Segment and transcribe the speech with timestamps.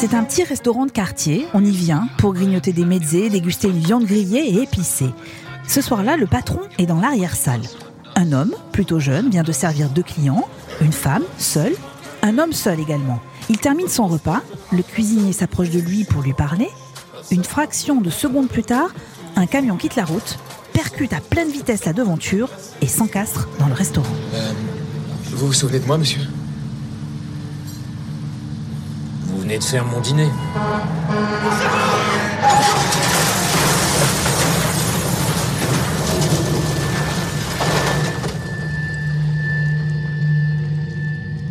[0.00, 1.46] C'est un petit restaurant de quartier.
[1.52, 5.10] On y vient pour grignoter des mezzés, déguster une viande grillée et épicée.
[5.68, 7.60] Ce soir-là, le patron est dans l'arrière-salle.
[8.16, 10.48] Un homme, plutôt jeune, vient de servir deux clients.
[10.80, 11.74] Une femme, seule.
[12.22, 13.20] Un homme seul également.
[13.50, 14.40] Il termine son repas.
[14.72, 16.70] Le cuisinier s'approche de lui pour lui parler.
[17.30, 18.94] Une fraction de seconde plus tard,
[19.36, 20.38] un camion quitte la route,
[20.72, 22.48] percute à pleine vitesse la devanture
[22.80, 24.08] et s'encastre dans le restaurant.
[24.32, 24.52] Euh,
[25.24, 26.22] vous vous souvenez de moi, monsieur
[29.26, 30.28] Vous de faire mon dîner.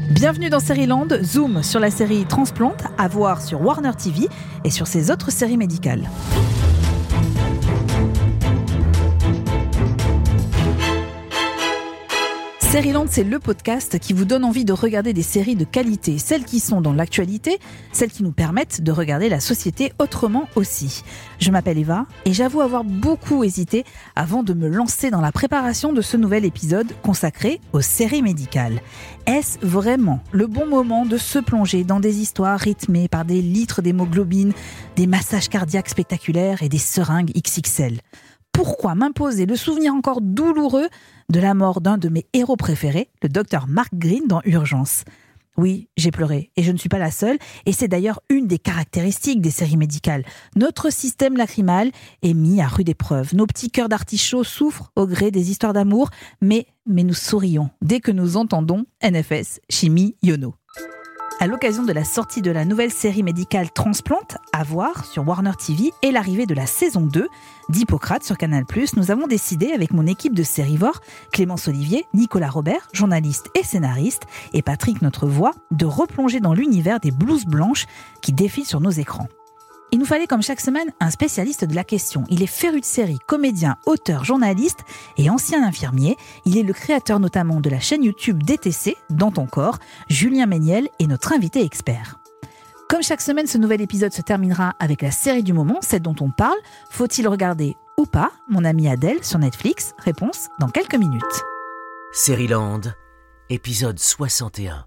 [0.09, 4.27] Bienvenue dans Land, zoom sur la série Transplant, à voir sur Warner TV
[4.63, 6.09] et sur ses autres séries médicales.
[12.71, 16.45] Land, c'est le podcast qui vous donne envie de regarder des séries de qualité, celles
[16.45, 17.57] qui sont dans l'actualité,
[17.91, 21.03] celles qui nous permettent de regarder la société autrement aussi.
[21.39, 23.85] Je m'appelle Eva et j'avoue avoir beaucoup hésité
[24.15, 28.81] avant de me lancer dans la préparation de ce nouvel épisode consacré aux séries médicales.
[29.25, 33.81] Est-ce vraiment le bon moment de se plonger dans des histoires rythmées par des litres
[33.81, 34.53] d'hémoglobine,
[34.95, 37.99] des massages cardiaques spectaculaires et des seringues XXL
[38.59, 40.89] pourquoi m'imposer le souvenir encore douloureux
[41.29, 45.05] de la mort d'un de mes héros préférés, le docteur Mark Green dans Urgence
[45.57, 48.59] oui, j'ai pleuré, et je ne suis pas la seule, et c'est d'ailleurs une des
[48.59, 50.23] caractéristiques des séries médicales.
[50.55, 53.35] Notre système lacrymal est mis à rude épreuve.
[53.35, 57.99] Nos petits cœurs d'artichaut souffrent au gré des histoires d'amour, mais, mais nous sourions dès
[57.99, 60.58] que nous entendons NFS, chimie, Yono.
[61.41, 65.53] À l'occasion de la sortie de la nouvelle série médicale Transplant, à voir sur Warner
[65.57, 67.29] TV et l'arrivée de la saison 2
[67.69, 68.65] d'Hippocrate sur Canal+,
[68.97, 70.99] nous avons décidé avec mon équipe de Sérivore,
[71.31, 76.99] Clémence Olivier, Nicolas Robert, journaliste et scénariste, et Patrick notre voix, de replonger dans l'univers
[76.99, 77.85] des blouses blanches
[78.21, 79.29] qui défilent sur nos écrans.
[79.91, 82.23] Il nous fallait comme chaque semaine un spécialiste de la question.
[82.29, 84.81] Il est féru de série, comédien, auteur, journaliste
[85.17, 86.15] et ancien infirmier.
[86.45, 89.79] Il est le créateur notamment de la chaîne YouTube DTC, Dans ton corps.
[90.07, 92.19] Julien Méniel est notre invité expert.
[92.87, 96.15] Comme chaque semaine, ce nouvel épisode se terminera avec la série du moment, celle dont
[96.21, 96.57] on parle.
[96.91, 98.31] Faut-il regarder ou pas?
[98.47, 99.93] Mon ami Adèle sur Netflix.
[99.97, 101.23] Réponse dans quelques minutes.
[102.49, 102.81] Land,
[103.49, 104.85] épisode 61.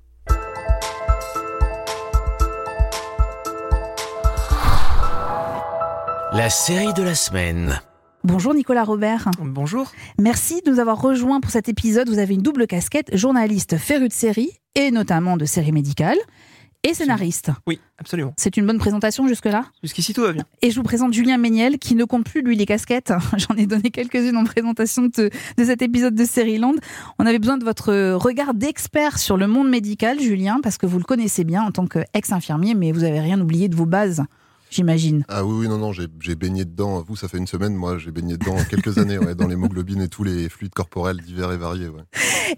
[6.34, 7.78] La série de la semaine.
[8.24, 9.28] Bonjour Nicolas Robert.
[9.38, 9.92] Bonjour.
[10.18, 12.08] Merci de nous avoir rejoints pour cet épisode.
[12.08, 16.16] Vous avez une double casquette, journaliste féru de séries et notamment de séries médicales
[16.84, 17.50] et scénariste.
[17.66, 18.32] Oui, absolument.
[18.38, 19.66] C'est une bonne présentation jusque-là?
[19.82, 20.44] Jusqu'ici, tout va bien.
[20.62, 23.12] Et je vous présente Julien Méniel, qui ne compte plus, lui, les casquettes.
[23.36, 25.28] J'en ai donné quelques-unes en présentation de,
[25.58, 26.76] de cet épisode de Land.
[27.18, 30.96] On avait besoin de votre regard d'expert sur le monde médical, Julien, parce que vous
[30.96, 34.22] le connaissez bien en tant qu'ex-infirmier, mais vous n'avez rien oublié de vos bases
[34.72, 35.24] j'imagine.
[35.28, 37.02] Ah oui, oui, non, non, j'ai baigné dedans.
[37.06, 40.24] Vous, ça fait une semaine, moi, j'ai baigné dedans quelques années, dans l'hémoglobine et tous
[40.24, 41.88] les fluides corporels divers et variés.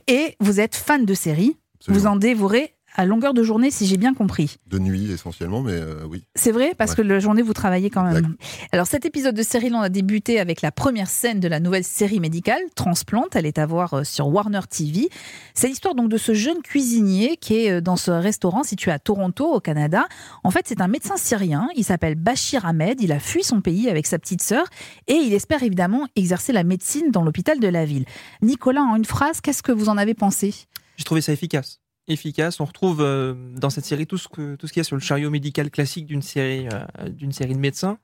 [0.06, 1.56] Et vous êtes fan de séries.
[1.86, 4.56] Vous en dévorez à longueur de journée, si j'ai bien compris.
[4.68, 6.24] De nuit essentiellement, mais euh, oui.
[6.36, 8.36] C'est vrai, parce que la journée, vous travaillez quand même.
[8.72, 11.84] Alors cet épisode de Série Land a débuté avec la première scène de la nouvelle
[11.84, 13.26] série médicale, Transplant.
[13.34, 15.08] Elle est à voir euh, sur Warner TV.
[15.54, 19.00] C'est l'histoire donc de ce jeune cuisinier qui est euh, dans ce restaurant situé à
[19.00, 20.06] Toronto, au Canada.
[20.44, 21.68] En fait, c'est un médecin syrien.
[21.74, 23.00] Il s'appelle Bachir Ahmed.
[23.00, 24.66] Il a fui son pays avec sa petite sœur
[25.08, 28.04] et il espère évidemment exercer la médecine dans l'hôpital de la ville.
[28.40, 30.54] Nicolas, en une phrase, qu'est-ce que vous en avez pensé?
[30.96, 32.60] J'ai trouvé ça efficace efficace.
[32.60, 34.96] On retrouve euh, dans cette série tout ce que tout ce qu'il y a sur
[34.96, 37.98] le chariot médical classique d'une série euh, d'une série de médecins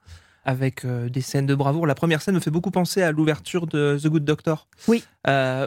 [0.44, 1.86] avec euh, des scènes de bravoure.
[1.86, 5.04] La première scène me fait beaucoup penser à l'ouverture de The Good Doctor, oui.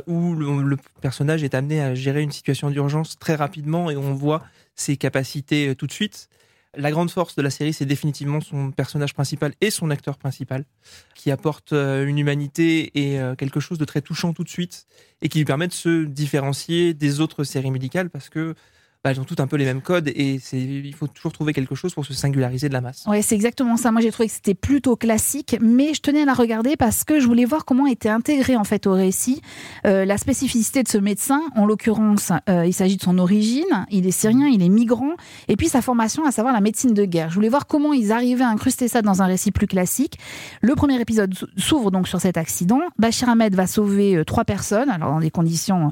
[0.07, 4.44] où le, personnage est amené à gérer une situation d'urgence très rapidement et on voit
[4.75, 6.27] ses capacités tout de suite.
[6.75, 10.66] La grande force de la série, c'est définitivement son personnage principal et son acteur principal,
[11.13, 14.88] qui apporte euh, une humanité et euh, quelque chose de très touchant tout de suite,
[15.22, 18.56] et qui lui permet de se différencier des autres séries médicales, parce que
[19.03, 21.75] bah, elles ont toutes un peu les mêmes codes et il faut toujours trouver quelque
[21.75, 23.04] chose pour se singulariser de la masse.
[23.06, 23.92] Ouais, c'est exactement ça.
[23.92, 27.19] Moi, j'ai trouvé que c'était plutôt classique, mais je tenais à la regarder parce que
[27.19, 29.42] je voulais voir comment était intégré en fait au récit
[29.86, 31.42] euh, la spécificité de ce médecin.
[31.57, 33.86] En l'occurrence, euh, il s'agit de son origine.
[33.92, 35.16] Il est syrien, il est migrant,
[35.50, 37.30] et puis sa formation, à savoir la médecine de guerre.
[37.30, 40.18] Je voulais voir comment ils arrivaient à incruster ça dans un récit plus classique.
[40.62, 42.80] Le premier épisode s'ouvre donc sur cet accident.
[42.98, 45.92] Bachir Ahmed va sauver euh, trois personnes, alors dans des conditions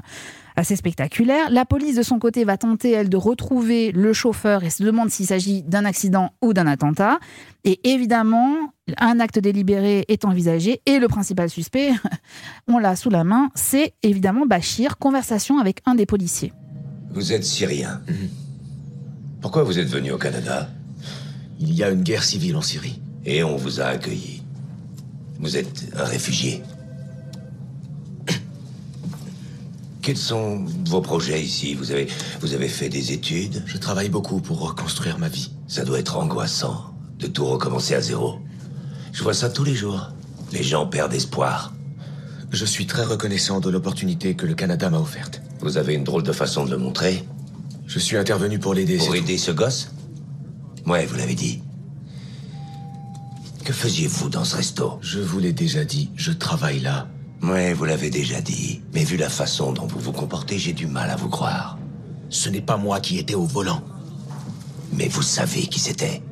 [0.56, 1.50] assez spectaculaire.
[1.50, 5.10] La police, de son côté, va tenter, elle, de retrouver le chauffeur et se demande
[5.10, 7.18] s'il s'agit d'un accident ou d'un attentat.
[7.64, 11.92] Et évidemment, un acte délibéré est envisagé et le principal suspect,
[12.68, 16.52] on l'a sous la main, c'est évidemment Bachir, conversation avec un des policiers.
[17.14, 18.00] Vous êtes syrien.
[19.40, 20.70] Pourquoi vous êtes venu au Canada?
[21.60, 23.00] Il y a une guerre civile en Syrie.
[23.24, 24.42] Et on vous a accueilli.
[25.38, 26.62] Vous êtes un réfugié.
[30.02, 31.74] Quels sont vos projets ici?
[31.74, 32.08] Vous avez,
[32.40, 33.62] vous avez fait des études?
[33.66, 35.52] Je travaille beaucoup pour reconstruire ma vie.
[35.68, 38.40] Ça doit être angoissant de tout recommencer à zéro.
[39.12, 40.10] Je vois ça tous les jours.
[40.50, 41.72] Les gens perdent espoir.
[42.50, 45.40] Je suis très reconnaissant de l'opportunité que le Canada m'a offerte.
[45.60, 47.24] Vous avez une drôle de façon de le montrer.
[47.86, 48.98] Je suis intervenu pour l'aider.
[48.98, 49.92] Pour aider ce gosse?
[50.84, 51.62] Ouais, vous l'avez dit.
[53.64, 54.98] Que faisiez-vous dans ce resto?
[55.00, 57.06] Je vous l'ai déjà dit, je travaille là.
[57.42, 58.82] Ouais, vous l'avez déjà dit.
[58.94, 61.78] Mais vu la façon dont vous vous comportez, j'ai du mal à vous croire.
[62.28, 63.82] Ce n'est pas moi qui étais au volant.
[64.92, 66.22] Mais vous savez qui c'était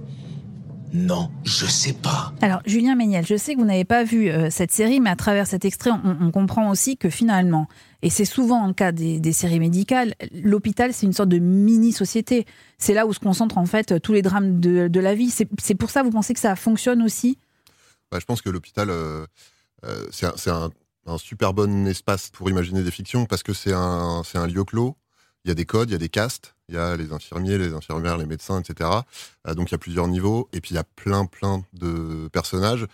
[0.93, 2.33] Non, je sais pas.
[2.43, 5.17] Alors, Julien Méniel, je sais que vous n'avez pas vu euh, cette série, mais à
[5.17, 7.67] travers cet extrait, on, on comprend aussi que finalement,
[8.03, 12.47] et c'est souvent le cas des, des séries médicales, l'hôpital, c'est une sorte de mini-société.
[12.79, 15.31] C'est là où se concentrent en fait tous les drames de, de la vie.
[15.31, 17.37] C'est pour ça, vous pensez que ça fonctionne aussi?
[18.13, 19.27] Bah, je pense que l'hôpital, euh,
[19.87, 20.71] euh, c'est un, c'est un-
[21.07, 24.97] un super bon espace pour imaginer des fictions parce que c'est un, lieu clos.
[25.45, 27.57] Il y a des codes, il y a des castes, il y a les infirmiers,
[27.57, 28.91] les infirmières, les médecins, etc.
[29.49, 32.29] Euh, donc il y a plusieurs niveaux et puis il y a plein, plein de
[32.33, 32.87] personnages.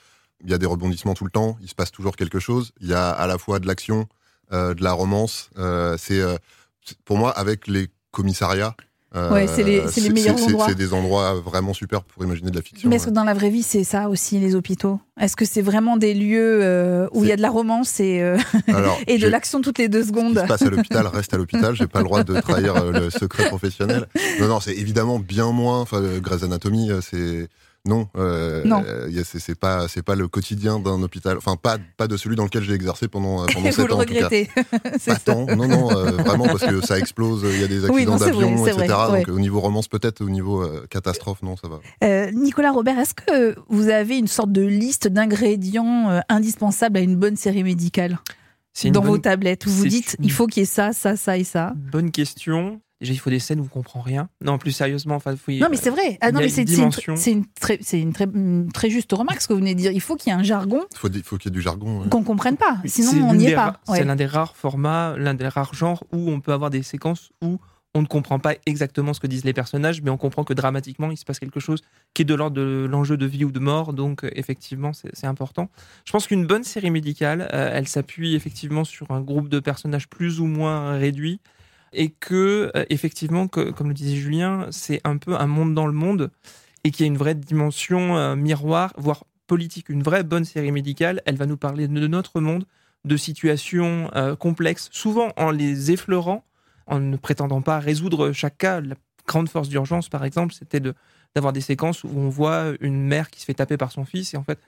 [0.45, 2.73] Il y a des rebondissements tout le temps, il se passe toujours quelque chose.
[2.81, 4.09] Il y a à la fois de l'action,
[4.53, 5.51] euh, de la romance.
[5.59, 6.23] Euh, c'est-
[7.05, 8.77] pour moi avec les commissariats.
[9.17, 10.67] Euh, Ouais, c'est les- meilleurs endroits.
[10.69, 12.89] C'est des endroits vraiment super pour imaginer de la fiction.
[12.89, 15.01] Mais est-ce que dans la vraie vie, c'est ça aussi, les hôpitaux?
[15.21, 18.21] Est-ce que c'est vraiment des lieux euh, où il y a de la romance et,
[18.21, 18.37] euh,
[18.69, 20.39] Alors, et de l'action toutes les deux Ce qui secondes?
[20.39, 21.75] se passe à l'hôpital reste à l'hôpital.
[21.75, 24.07] J'ai pas le droit de trahir le secret professionnel.
[24.41, 25.81] Non, non, c'est évidemment bien moins.
[25.81, 27.49] Enfin, Grey's Anatomy, c'est
[27.87, 28.09] non.
[28.17, 28.83] euh, Non.
[28.87, 31.37] euh, c'est pas, c'est pas le quotidien d'un hôpital.
[31.39, 33.95] Enfin, pas, pas de celui dans lequel j'ai exercé pendant euh, pendant vous sept le
[33.95, 34.25] ans en tout cas.
[34.29, 34.51] regrettez.
[34.99, 35.47] C'est tant.
[35.47, 37.47] Non, non, euh, vraiment parce que ça explose.
[37.55, 38.87] Il y a des accidents d'avion, etc.
[38.89, 39.25] vrai, ouais.
[39.25, 41.81] Donc au niveau romance peut-être, au niveau euh, catastrophe, non, ça va.
[42.05, 47.01] Euh, Nicolas Robert, est-ce que vous avez une sorte de liste d'ingrédients euh, indispensables à
[47.01, 48.19] une bonne série médicale
[48.85, 51.17] dans bonne, vos tablettes où vous dites une- il faut qu'il y ait ça, ça,
[51.17, 51.73] ça et ça?
[51.93, 52.81] bonne question.
[53.01, 54.29] Déjà, il faut des scènes où on comprend rien.
[54.43, 56.17] Non, plus sérieusement, enfin, faut y- Non, mais c'est vrai.
[56.23, 59.49] Ah, non, mais c'est une c'est très, c'est une très, une très juste remarque ce
[59.49, 59.93] que vous venez de dire.
[59.93, 62.03] Il faut qu'il y ait un jargon Il faut, faut qu'il y ait du jargon.
[62.03, 62.09] ouais.
[62.09, 62.79] qu'on comprenne pas.
[62.87, 63.81] Sinon, on n'y est pas.
[63.89, 63.99] Ouais.
[63.99, 67.31] C'est l'un des rares formats, l'un des rares genres où on peut avoir des séquences
[67.43, 67.59] où
[67.95, 71.11] on ne comprend pas exactement ce que disent les personnages, mais on comprend que dramatiquement,
[71.11, 71.81] il se passe quelque chose
[72.13, 73.93] qui est de l'ordre de l'enjeu de vie ou de mort.
[73.95, 75.69] Donc, euh, effectivement, c'est c'est important.
[76.07, 80.09] Je pense qu'une bonne série médicale, euh, elle s'appuie effectivement sur un groupe de personnages
[80.09, 81.41] plus ou moins réduit.
[81.93, 85.93] Et que, euh, effectivement, comme le disait Julien, c'est un peu un monde dans le
[85.93, 86.31] monde
[86.85, 89.89] et qu'il y a une vraie dimension euh, miroir, voire politique.
[89.89, 92.65] Une vraie bonne série médicale, elle va nous parler de notre monde,
[93.05, 96.45] de situations euh, complexes, souvent en les effleurant,
[96.87, 98.81] en ne prétendant pas résoudre chaque cas.
[98.81, 98.97] La
[99.27, 100.95] grande force d'urgence, par exemple, c'était de-
[101.35, 104.35] d'avoir des séquences où on voit une mère qui se fait taper par son fils
[104.35, 104.59] et en fait,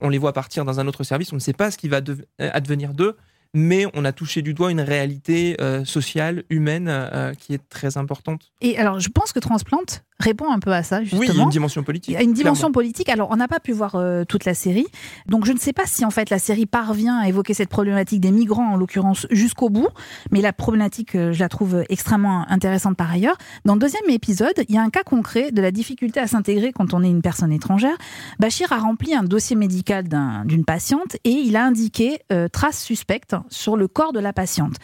[0.00, 1.32] on les voit partir dans un autre service.
[1.32, 2.00] On ne sait pas ce qui va
[2.38, 3.16] advenir d'eux,
[3.54, 7.96] mais on a touché du doigt une réalité euh, sociale, humaine, euh, qui est très
[7.96, 8.50] importante.
[8.60, 11.20] Et alors, je pense que Transplante répond un peu à ça, justement.
[11.20, 12.08] Oui, il y a une dimension politique.
[12.10, 12.72] Il y a une dimension clairement.
[12.72, 13.08] politique.
[13.08, 14.86] Alors, on n'a pas pu voir euh, toute la série.
[15.26, 18.20] Donc, je ne sais pas si, en fait, la série parvient à évoquer cette problématique
[18.20, 19.88] des migrants, en l'occurrence, jusqu'au bout.
[20.32, 23.36] Mais la problématique, euh, je la trouve extrêmement intéressante par ailleurs.
[23.64, 26.72] Dans le deuxième épisode, il y a un cas concret de la difficulté à s'intégrer
[26.72, 27.96] quand on est une personne étrangère.
[28.40, 32.82] Bachir a rempli un dossier médical d'un- d'une patiente et il a indiqué euh, traces
[32.82, 34.74] suspectes sur le corps de la patiente.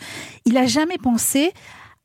[0.44, 1.52] Il n'a jamais pensé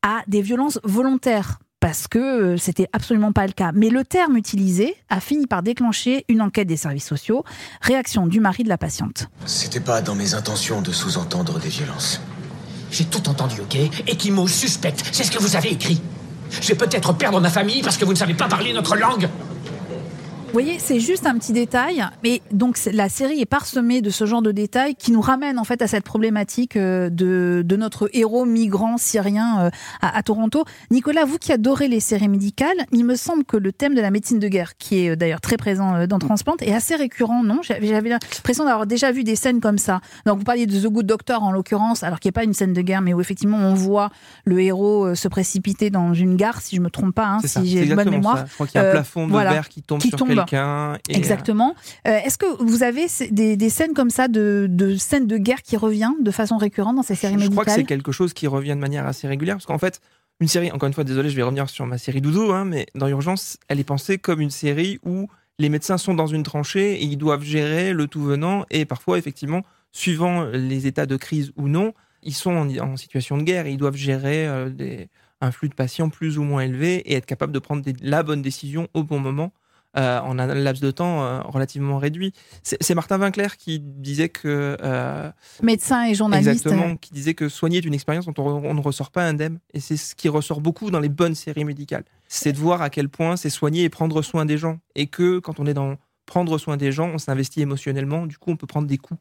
[0.01, 3.71] à des violences volontaires parce que euh, c'était absolument pas le cas.
[3.73, 7.43] Mais le terme utilisé a fini par déclencher une enquête des services sociaux,
[7.81, 9.29] réaction du mari de la patiente.
[9.45, 12.21] C'était pas dans mes intentions de sous-entendre des violences.
[12.91, 13.75] J'ai tout entendu, ok?
[14.07, 16.01] Ekimo suspecte, c'est ce que vous avez écrit.
[16.61, 19.29] Je vais peut-être perdre ma famille parce que vous ne savez pas parler notre langue.
[20.49, 24.25] Vous voyez, c'est juste un petit détail, mais donc la série est parsemée de ce
[24.25, 28.09] genre de détails qui nous ramènent en fait à cette problématique euh, de, de notre
[28.13, 29.69] héros migrant syrien euh,
[30.01, 30.65] à, à Toronto.
[30.89, 34.09] Nicolas, vous qui adorez les séries médicales, il me semble que le thème de la
[34.09, 37.59] médecine de guerre, qui est euh, d'ailleurs très présent dans Transplant, est assez récurrent, non?
[37.61, 40.01] J'avais l'impression d'avoir déjà vu des scènes comme ça.
[40.25, 42.55] Donc vous parliez de The Good Doctor en l'occurrence, alors qu'il n'y a pas une
[42.55, 44.09] scène de guerre, mais où effectivement on voit
[44.45, 47.85] le héros se précipiter dans une gare, si je me trompe pas, hein, si j'ai
[47.93, 48.39] bonne mémoire.
[48.39, 48.45] ça.
[48.49, 50.17] Je crois qu'il y a un Euh, plafond de voilà, verre qui tombe qui sur
[50.17, 50.38] tombe.
[51.09, 51.75] Et, euh, Exactement.
[52.07, 55.61] Euh, Est-ce que vous avez des, des scènes comme ça, de, de scènes de guerre
[55.61, 58.33] qui revient de façon récurrente dans ces séries Je crois que c'est médicales quelque chose
[58.33, 59.99] qui revient de manière assez régulière parce qu'en fait,
[60.39, 62.85] une série, encore une fois, désolé, je vais revenir sur ma série Doudou, hein, mais
[62.95, 65.27] dans Urgence, elle est pensée comme une série où
[65.57, 69.17] les médecins sont dans une tranchée et ils doivent gérer le tout venant et parfois,
[69.17, 71.93] effectivement, suivant les états de crise ou non,
[72.23, 75.09] ils sont en, en situation de guerre et ils doivent gérer euh, des-
[75.41, 78.23] un flux de patients plus ou moins élevé et être capable de prendre des- la
[78.23, 79.51] bonne décision au bon moment
[79.97, 82.33] euh, en un laps de temps euh, relativement réduit.
[82.63, 85.31] C'est Martin Winkler qui disait que euh,
[85.63, 86.49] Médecin et journaliste.
[86.49, 89.59] exactement, qui disait que soigner est une expérience dont on, on ne ressort pas indemne,
[89.73, 92.03] et c'est ce qui ressort beaucoup dans les bonnes séries médicales.
[92.27, 95.39] C'est de voir à quel point c'est soigner et prendre soin des gens, et que
[95.39, 98.67] quand on est dans prendre soin des gens, on s'investit émotionnellement, du coup on peut
[98.67, 99.19] prendre des coups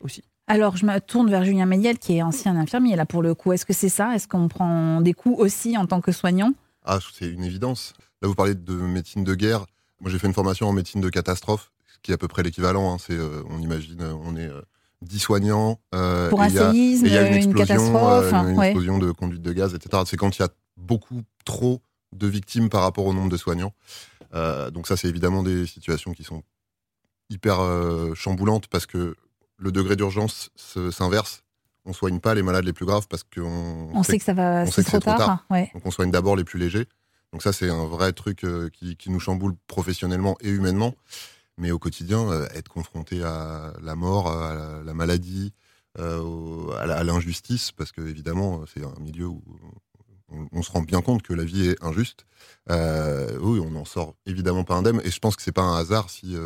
[0.00, 0.22] aussi.
[0.48, 3.52] Alors, je me tourne vers Julien Méniel, qui est ancien infirmier, là, pour le coup.
[3.52, 4.14] Est-ce que c'est ça?
[4.14, 6.52] Est-ce qu'on prend des coups aussi en tant que soignant?
[6.84, 7.94] Ah, c'est une évidence.
[8.22, 9.66] Là, vous parlez de médecine de guerre.
[10.00, 12.42] Moi, j'ai fait une formation en médecine de catastrophe, ce qui est à peu près
[12.42, 12.92] l'équivalent.
[12.94, 12.98] hein.
[12.98, 14.60] C'est, euh, on imagine, euh, on est euh,
[15.02, 15.80] 10 soignants.
[15.94, 18.66] euh, Pour un séisme, et il y a une, une explosion, catastrophe, euh, une ouais.
[18.68, 20.02] explosion de conduite de gaz, etc.
[20.06, 21.80] C'est quand il y a beaucoup trop
[22.12, 23.72] de victimes par rapport au nombre de soignants.
[24.34, 26.42] Euh, donc ça, c'est évidemment des situations qui sont
[27.30, 27.58] hyper
[28.14, 29.16] chamboulantes parce que
[29.56, 31.42] le degré d'urgence se- s'inverse.
[31.84, 34.62] On soigne pas les malades les plus graves parce qu'on On sait que ça va,
[34.62, 35.26] on c'est sait que trop c'est trop tard.
[35.26, 35.44] tard.
[35.50, 35.70] Ouais.
[35.72, 36.86] donc on soigne d'abord les plus légers.
[37.36, 40.94] Donc ça, c'est un vrai truc euh, qui, nous chamboule professionnellement et humainement.
[41.58, 45.52] Mais au quotidien, euh, être confronté à la mort, à la, la maladie,
[45.98, 49.44] euh, à l'injustice, parce que évidemment, c'est un milieu où
[50.50, 52.24] on, se rend bien compte que la vie est injuste.
[52.70, 55.02] Oui, on n'en sort évidemment pas indemne.
[55.04, 56.36] Et je pense que c'est pas un hasard si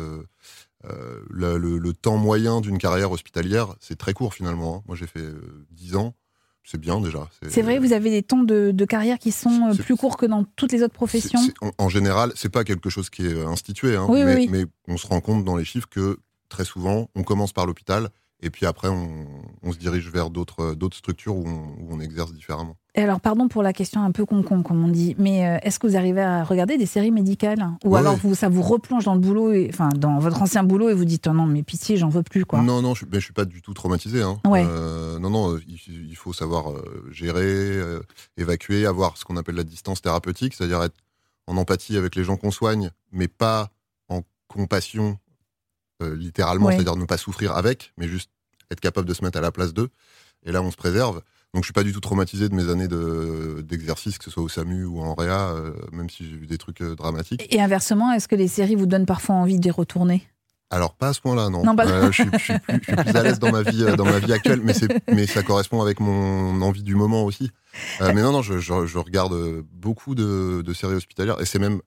[0.83, 4.75] le, temps moyen d'une carrière hospitalière, c'est très court finalement.
[4.75, 4.83] hein.
[4.87, 6.15] Moi, j'ai fait euh, 10 ans.
[6.63, 7.27] C'est bien déjà.
[7.49, 10.25] C'est vrai, vous avez des temps de, de carrière qui sont euh, plus courts que
[10.25, 11.39] dans toutes les autres professions.
[11.61, 14.35] en, en général, c'est pas quelque chose qui est euh, institué, hein, Oui, oui, mais,
[14.35, 14.47] oui.
[14.51, 18.09] mais on se rend compte dans les chiffres que très souvent, on commence par l'hôpital
[18.41, 19.25] et puis après, on,
[19.63, 22.75] on se dirige vers d'autres structures où on, où on exerce différemment.
[22.93, 25.79] Et alors, pardon pour la question un peu con-con, comme on dit, mais euh, est-ce
[25.79, 27.69] que vous arrivez à regarder des séries médicales?
[27.85, 28.19] Ou Ouais, alors ouais.
[28.21, 31.05] vous, ça vous replonge dans le boulot, et, enfin dans votre ancien boulot, et vous
[31.05, 32.61] dites oh non, mais pitié, j'en veux plus, quoi.
[32.61, 34.21] Non, non, je, mais je suis pas du tout traumatisé.
[34.21, 34.39] Hein.
[34.45, 34.65] Ouais.
[34.67, 38.01] Euh, non, non, il, il faut savoir euh, gérer, euh,
[38.37, 40.97] évacuer, avoir ce qu'on appelle la distance thérapeutique, c'est-à-dire être
[41.47, 43.69] en empathie avec les gens qu'on soigne, mais pas
[44.09, 45.17] en compassion
[46.01, 46.75] euh, littéralement, Ouais.
[46.75, 48.29] c'est-à-dire ne pas souffrir avec, mais juste
[48.71, 49.89] être capable de se mettre à la place d'eux.
[50.45, 51.21] Et là, on se préserve.
[51.53, 54.41] Donc, je suis pas du tout traumatisé de mes années de- d'exercice, que ce soit
[54.43, 57.45] au SAMU ou en réa, euh, même si j'ai vu des trucs euh, dramatiques.
[57.53, 60.25] Et inversement, est-ce que les séries vous donnent parfois envie d'y retourner?
[60.73, 61.65] Alors pas à ce point-là, non.
[61.65, 63.61] Non, bah- Euh, je, suis, je suis plus, je suis plus à l'aise dans ma
[63.61, 64.73] vie, dans ma vie actuelle, mais
[65.13, 67.51] mais ça correspond avec mon envie du moment aussi.
[67.99, 69.35] Euh, mais non, non, je, regarde
[69.73, 71.81] beaucoup de, de séries hospitalières et c'est même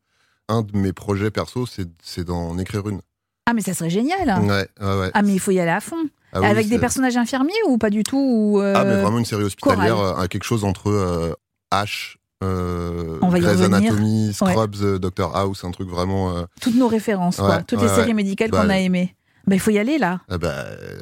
[0.50, 3.00] un de mes projets perso, c'est d'en écrire une.
[3.46, 5.10] Ah, mais ça serait génial Ouais, ouais, ouais.
[5.12, 5.96] Ah, mais il faut y aller à fond.
[6.32, 9.18] Ah oui, Avec des personnages infirmiers ou pas du tout ou, euh, Ah, mais vraiment
[9.18, 11.32] une série hospitalière, euh, quelque chose entre euh,
[11.72, 13.76] H, euh, On va y Grey's revenir.
[13.76, 14.52] Anatomy, Ouais.
[14.52, 16.34] Scrubs, Doctor House, un truc vraiment.
[16.60, 17.62] Toutes nos références, quoi.
[17.62, 19.14] Toutes les séries médicales Bah, qu'on a aimées.
[19.46, 20.20] Ben, il faut y aller, là.
[20.30, 20.98] ah bah, euh,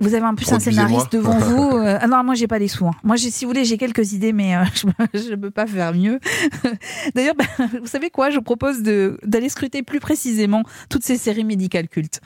[0.00, 1.76] Vous avez en plus un scénariste devant vous.
[1.78, 2.86] euh, Ah non, moi j'ai pas les sous.
[2.86, 2.94] hein.
[3.04, 4.64] Moi, si vous voulez, j'ai quelques idées, mais euh,
[5.14, 6.20] je ne peux pas faire mieux.
[7.14, 7.46] D'ailleurs, ben,
[7.80, 8.30] vous savez quoi?
[8.30, 12.20] Je vous propose de- d'aller scruter plus précisément toutes ces séries médicales cultes.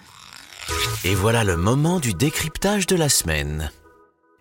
[1.05, 3.71] Et voilà le moment du décryptage de la semaine.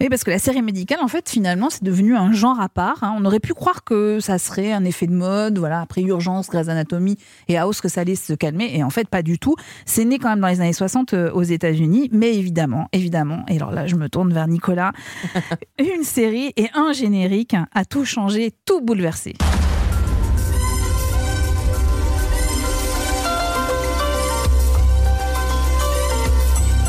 [0.01, 3.03] Oui, parce que la série médicale, en fait, finalement, c'est devenu un genre à part.
[3.03, 3.13] hein.
[3.18, 6.70] On aurait pu croire que ça serait un effet de mode, voilà, après Urgence, Grey's
[6.70, 7.18] Anatomy
[7.50, 8.72] et House, que ça allait se calmer.
[8.74, 9.56] Et en fait, pas du tout.
[9.86, 13.58] C'est né quand même dans les années 60 euh, aux États-Unis, mais évidemment, évidemment, et
[13.58, 14.94] alors là, je me tourne vers Nicolas,
[15.79, 19.36] une série et un générique a tout changé, tout bouleversé.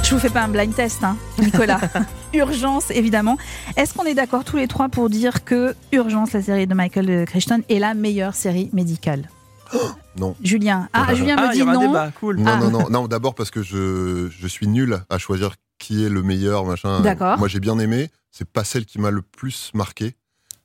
[0.04, 1.80] Je vous fais pas un blind test, hein, Nicolas.
[2.34, 3.36] Urgence, évidemment.
[3.76, 7.24] Est-ce qu'on est d'accord tous les trois pour dire que Urgence, la série de Michael
[7.26, 9.28] Crichton, est la meilleure série médicale?
[10.18, 10.34] Non.
[10.42, 10.88] Julien.
[10.92, 11.80] Ah, Ah, Julien Ah, me y dit aura un non.
[11.86, 12.38] débat, cool.
[12.38, 12.56] Non, Ah.
[12.58, 13.06] non, non, non.
[13.08, 17.00] D'abord parce que je, je suis nul à choisir qui est le meilleur, machin.
[17.00, 17.38] D'accord.
[17.38, 18.10] Moi, j'ai bien aimé.
[18.32, 20.16] C'est pas celle qui m'a le plus marqué.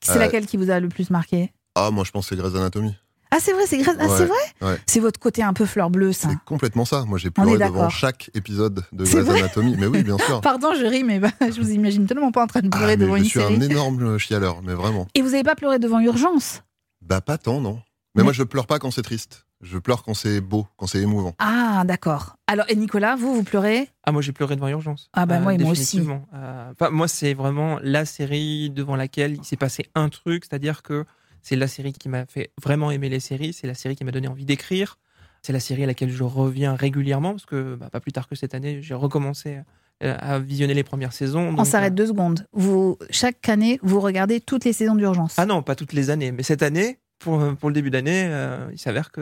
[0.02, 1.54] C'est Euh, laquelle qui vous a le plus marqué?
[1.76, 2.96] Ah, moi, je pense que c'est Grey's Anatomy.
[3.36, 4.80] Ah, c'est vrai, c'est Grey's- ah, c'est vrai ouais.
[4.86, 6.30] C'est votre côté un peu fleur bleue, ça.
[6.30, 7.04] C'est complètement ça.
[7.06, 9.76] Moi, j'ai pleuré devant chaque épisode de Grey's Anatomy.
[9.78, 10.40] Mais oui, bien sûr.
[10.42, 12.96] Pardon, je ris, mais bah, je vous imagine tellement pas en train de Ah, pleurer
[12.96, 13.56] mais devant je une suis série.
[13.58, 15.08] un énorme chialeur, mais vraiment.
[15.16, 16.62] Et vous avez pas pleuré devant Urgence?
[17.02, 17.74] Bah, pas tant, non.
[17.74, 17.82] Mais-
[18.22, 19.46] Mais moi, je pleure pas quand c'est triste.
[19.62, 21.34] Je pleure quand c'est beau, quand c'est émouvant.
[21.40, 22.36] Ah, d'accord.
[22.48, 23.90] Alors, et Nicolas, vous, vous pleurez?
[24.06, 25.10] Ah, moi j'ai pleuré devant Urgence.
[25.14, 26.00] Ah bah, Euh, moi, et moi aussi.
[26.34, 31.06] Euh, moi, c'est vraiment la série devant laquelle il s'est passé un truc, c'est-à-dire que
[31.48, 34.12] c'est la série qui m'a fait vraiment aimer les séries, c'est la série qui m'a
[34.12, 34.98] donné envie d'écrire,
[35.44, 38.36] c'est la série à laquelle je reviens régulièrement, parce que bah, pas plus tard que
[38.36, 39.60] cette année, j'ai recommencé
[40.04, 41.54] euh, à visionner les premières saisons.
[41.56, 42.48] On s'arrête euh, deux secondes.
[42.52, 45.36] Vous, chaque année, vous regardez toutes les saisons d'Urgence.
[45.38, 48.68] Ah non, pas toutes les années, mais cette année, pour, pour le début d'année, euh,
[48.74, 49.22] il s'avère que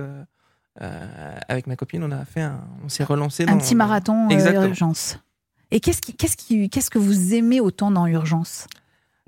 [0.81, 4.27] euh, avec ma copine, on a fait un, on s'est relancé un dans- petit marathon
[4.27, 4.65] euh, Exactement.
[4.67, 5.19] Urgence.
[5.71, 8.65] Et qu'est-ce qui, qu'est-ce qui, qu'est-ce que vous aimez autant dans Urgence?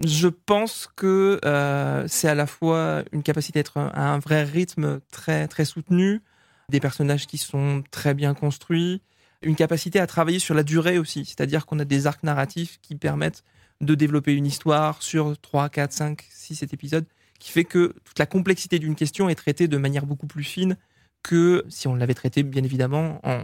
[0.04, 5.00] Je pense que euh, c'est à la fois une capacité d'être à un vrai rythme
[5.12, 6.22] très très soutenu,
[6.70, 9.02] des personnages qui sont très bien construits,
[9.42, 12.96] une capacité à travailler sur la durée aussi, c'est-à-dire qu'on a des arcs narratifs qui
[12.96, 13.44] permettent
[13.82, 17.06] de développer une histoire sur 3, 4, 5, 6, 7 épisodes,
[17.40, 20.78] qui fait que toute la complexité d'une question est traitée de manière beaucoup plus fine
[21.26, 23.40] que si on l'avait traité, bien évidemment, en,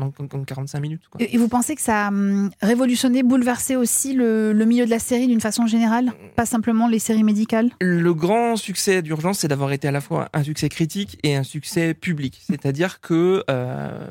[0.00, 1.02] en, en 45 minutes.
[1.08, 1.22] Quoi.
[1.22, 4.98] Et vous pensez que ça a hum, révolutionné, bouleversé aussi le, le milieu de la
[4.98, 6.12] série d'une façon générale?
[6.34, 7.70] Pas simplement les séries médicales?
[7.80, 11.44] Le grand succès d'Urgence, c'est d'avoir été à la fois un succès critique et un
[11.44, 12.42] succès public.
[12.48, 14.08] C'est-à-dire que, euh,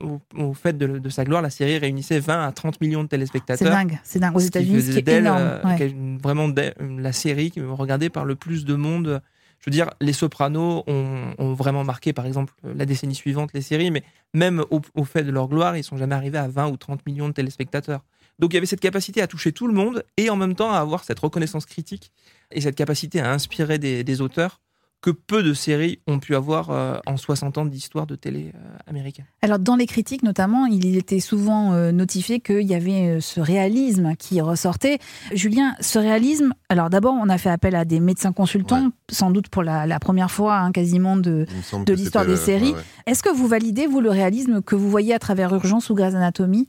[0.00, 3.08] au, au, fait de, de, sa gloire, la série réunissait 20 à 30 millions de
[3.08, 3.68] téléspectateurs.
[3.68, 4.36] C'est dingue, c'est dingue.
[4.36, 5.40] Aux États-Unis, c'est énorme.
[5.40, 5.94] Euh, ouais.
[6.20, 9.22] Vraiment la série regardée par le plus de monde
[9.60, 13.90] je veux dire, les Sopranos ont, vraiment marqué, par exemple, la décennie suivante, les séries,
[13.90, 14.02] mais
[14.34, 17.28] même au, fait de leur gloire, ils sont jamais arrivés à 20 ou 30 millions
[17.28, 18.04] de téléspectateurs.
[18.38, 20.70] Donc il y avait cette capacité à toucher tout le monde et en même temps
[20.70, 22.12] à avoir cette reconnaissance critique
[22.50, 24.60] et cette capacité à inspirer des auteurs
[25.06, 28.58] que peu de séries ont pu avoir euh, en 60 ans d'histoire de télé euh,
[28.88, 29.24] américaine.
[29.40, 34.16] Alors dans les critiques notamment, il était souvent euh, notifié qu'il y avait ce réalisme
[34.18, 34.98] qui ressortait.
[35.32, 38.90] Julien, ce réalisme, alors d'abord on a fait appel à des médecins consultants, ouais.
[39.08, 41.46] sans doute pour la, la première fois hein, quasiment de,
[41.86, 42.72] de l'histoire des séries.
[42.72, 42.82] Ouais, ouais.
[43.06, 46.16] Est-ce que vous validez, vous, le réalisme que vous voyez à travers Urgence ou Grey's
[46.16, 46.68] Anatomy?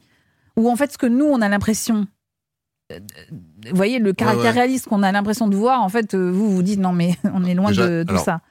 [0.57, 2.05] Ou en fait ce que nous, on a l'impression
[2.89, 4.53] vous voyez le caractère ouais, ouais.
[4.53, 7.53] réaliste qu'on a l'impression de voir, en fait, vous vous dites non, mais on est
[7.53, 8.41] loin Déjà, de tout alors, ça.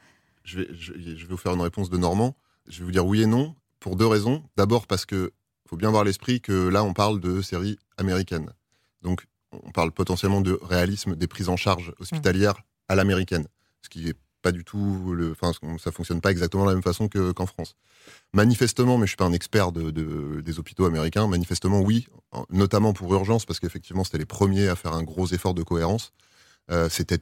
[0.44, 2.36] Je vais, je, je, vais vous faire une réponse de Normand.
[2.68, 4.42] Je vais vous dire oui et non pour deux raisons.
[4.56, 5.32] D'abord parce que
[5.68, 8.50] faut bien avoir l'esprit que là, on parle de séries américaines.
[9.02, 12.92] Donc, on parle potentiellement de réalisme des prises en charge hospitalières mmh.
[12.92, 13.46] à l'américaine,
[13.82, 14.16] ce qui est
[14.46, 15.50] pas du tout, le, enfin,
[15.82, 17.74] ça fonctionne pas exactement de la même façon que, qu'en France.
[18.32, 22.06] Manifestement, mais je suis pas un expert de, de, des hôpitaux américains, manifestement oui,
[22.50, 26.12] notamment pour urgence, parce qu'effectivement c'était les premiers à faire un gros effort de cohérence.
[26.70, 27.18] Euh, c'était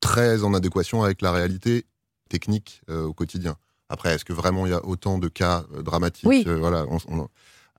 [0.00, 1.86] très en adéquation avec la réalité
[2.28, 3.56] technique euh, au quotidien.
[3.88, 6.44] Après, est-ce que vraiment il y a autant de cas euh, dramatiques oui.
[6.46, 6.84] Voilà.
[6.90, 7.28] On, on...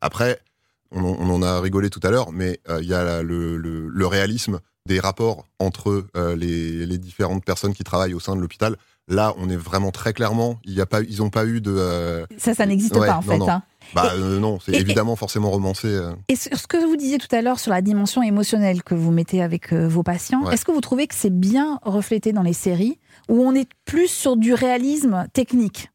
[0.02, 0.42] Après,
[0.90, 4.08] on, on, en a rigolé tout à l'heure, mais il y a le, le, le,
[4.08, 8.76] réalisme des rapports entre euh, les, les, différentes personnes qui travaillent au sein de l'hôpital.
[9.10, 11.74] Là, on est vraiment très clairement, il y a pas, ils n'ont pas eu de.
[11.78, 12.26] Euh...
[12.38, 13.38] Ça, ça n'existe ouais, pas en non, fait.
[13.38, 13.64] Non, hein.
[13.94, 15.88] bah, et, non c'est évidemment et, forcément romancé.
[15.88, 16.12] euh.
[16.28, 19.12] Et sur ce que vous disiez tout à l'heure sur la dimension émotionnelle que vous
[19.12, 20.54] mettez avec euh, vos patients, Ouais.
[20.54, 24.10] est-ce que vous trouvez que c'est bien reflété dans les séries où on est plus
[24.10, 25.90] sur du réalisme technique?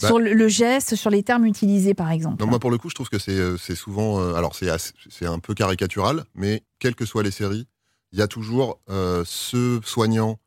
[0.00, 2.40] Bah, sur le, le geste, sur les termes utilisés, par exemple.
[2.40, 4.20] Non, moi, pour le coup, je trouve que c'est euh, souvent.
[4.20, 7.66] euh, alors, c'est un peu caricatural, mais quelles que soient les séries,
[8.12, 10.38] il y a toujours euh, ce soignant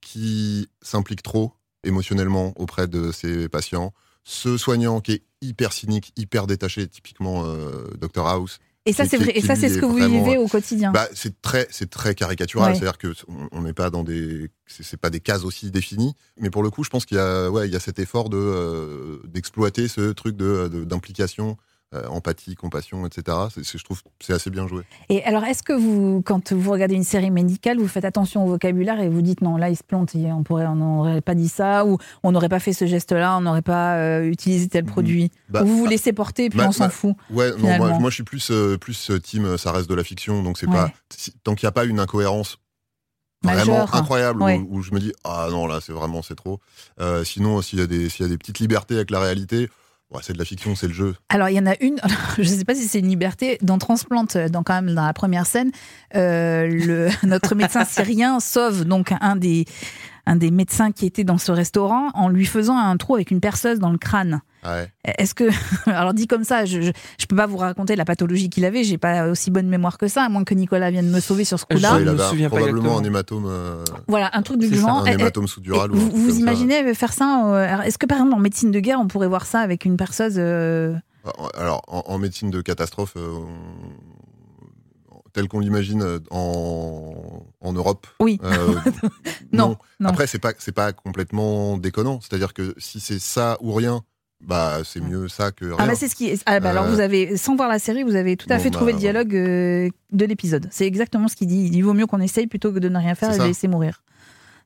[0.00, 1.52] qui s'implique trop
[1.84, 3.92] émotionnellement auprès de ses patients,
[4.24, 8.58] ce soignant qui est hyper cynique, hyper détaché, typiquement euh, Dr House.
[8.86, 9.20] Et ça, c'est.
[9.36, 10.92] Et ça, ce que vous vraiment, vivez au quotidien.
[10.92, 12.72] Bah, c'est très, c'est très caricatural.
[12.72, 12.78] Ouais.
[12.78, 13.12] C'est-à-dire que
[13.52, 16.14] on- n'est pas dans des, c'est pas des cases aussi définies.
[16.40, 18.30] Mais pour le coup, je pense qu'il y a, ouais, il y a cet effort
[18.30, 21.58] de euh, d'exploiter ce truc de- d'implication,
[21.94, 23.36] euh, empathie, compassion, etc.
[23.54, 24.82] C'est, je trouve, que c'est assez bien joué.
[25.08, 28.48] Et alors, est-ce que vous, quand vous regardez une série médicale, vous faites attention au
[28.48, 31.48] vocabulaire et vous dites non, là, il se plante, on pourrait, on n'aurait pas dit
[31.48, 35.30] ça, ou on n'aurait pas fait ce geste-là, on n'aurait pas euh, utilisé tel produit?
[35.48, 37.14] Bah, ou vous vous laissez porter et puis bah, on s'en bah, fout.
[37.30, 37.88] Ouais, non, Finalement.
[37.88, 40.58] moi, moi, je suis plus, euh, plus euh, team, ça reste de la fiction, donc
[40.58, 40.74] c'est Ouais.
[40.74, 40.90] pas,
[41.42, 42.58] tant qu'il n'y a pas une incohérence
[43.42, 43.94] vraiment Majeure.
[43.94, 44.58] incroyable Ouais.
[44.58, 46.58] où, où je me dis ah non là c'est vraiment c'est trop.
[47.00, 49.68] Euh, sinon s'il y a des s'il y a des petites libertés avec la réalité,
[50.22, 51.14] c'est de la fiction, c'est le jeu.
[51.28, 51.98] Alors, il y en a une,
[52.36, 55.04] je ne sais pas si c'est une liberté, dans Transplante, euh, dans, quand même dans
[55.06, 55.70] la première scène,
[56.14, 59.66] euh, le, notre médecin syrien sauve donc un des,
[60.26, 63.40] un des médecins qui était dans ce restaurant en lui faisant un trou avec une
[63.40, 64.40] perceuse dans le crâne.
[64.66, 64.92] Ouais.
[65.18, 65.44] Est-ce que,
[65.90, 68.84] alors dit comme ça, je, je, je peux pas vous raconter la pathologie qu'il avait,
[68.84, 71.58] j'ai pas aussi bonne mémoire que ça, à moins que Nicolas vienne me sauver sur
[71.60, 71.94] ce coup-là.
[71.94, 72.98] Ouais, Je il me souviens pas probablement exactement.
[73.00, 75.02] un hématome, euh, Voilà, un truc du genre.
[75.02, 75.90] un hématome sous-dural.
[75.92, 76.36] vous vous ça.
[76.38, 79.46] imaginez faire ça euh, Est-ce que par exemple en médecine de guerre, on pourrait voir
[79.46, 80.94] ça avec une perceuse euh,
[81.54, 83.38] Alors, en, en médecine de catastrophe, euh,
[85.32, 87.14] tel qu'on l'imagine en,
[87.60, 88.06] en Europe.
[88.20, 88.40] Oui.
[88.42, 88.74] euh,
[89.52, 90.08] Non, non.
[90.10, 92.20] Après, c'est pas, c'est pas complètement déconnant.
[92.20, 94.02] C'est-à-dire que si c'est ça ou rien,
[94.40, 95.76] bah, c'est mieux ça que rien.
[95.78, 97.78] Ah bah c'est ce qui est- ah bah alors Euh, vous avez sans voir la
[97.78, 100.68] série vous avez tout à bon, fait bah, trouvé le dialogue euh, de l'épisode.
[100.70, 101.64] C'est exactement ce qu'il dit.
[101.64, 103.68] Il dit vaut mieux qu'on essaye plutôt que de ne rien faire et de laisser
[103.68, 104.02] mourir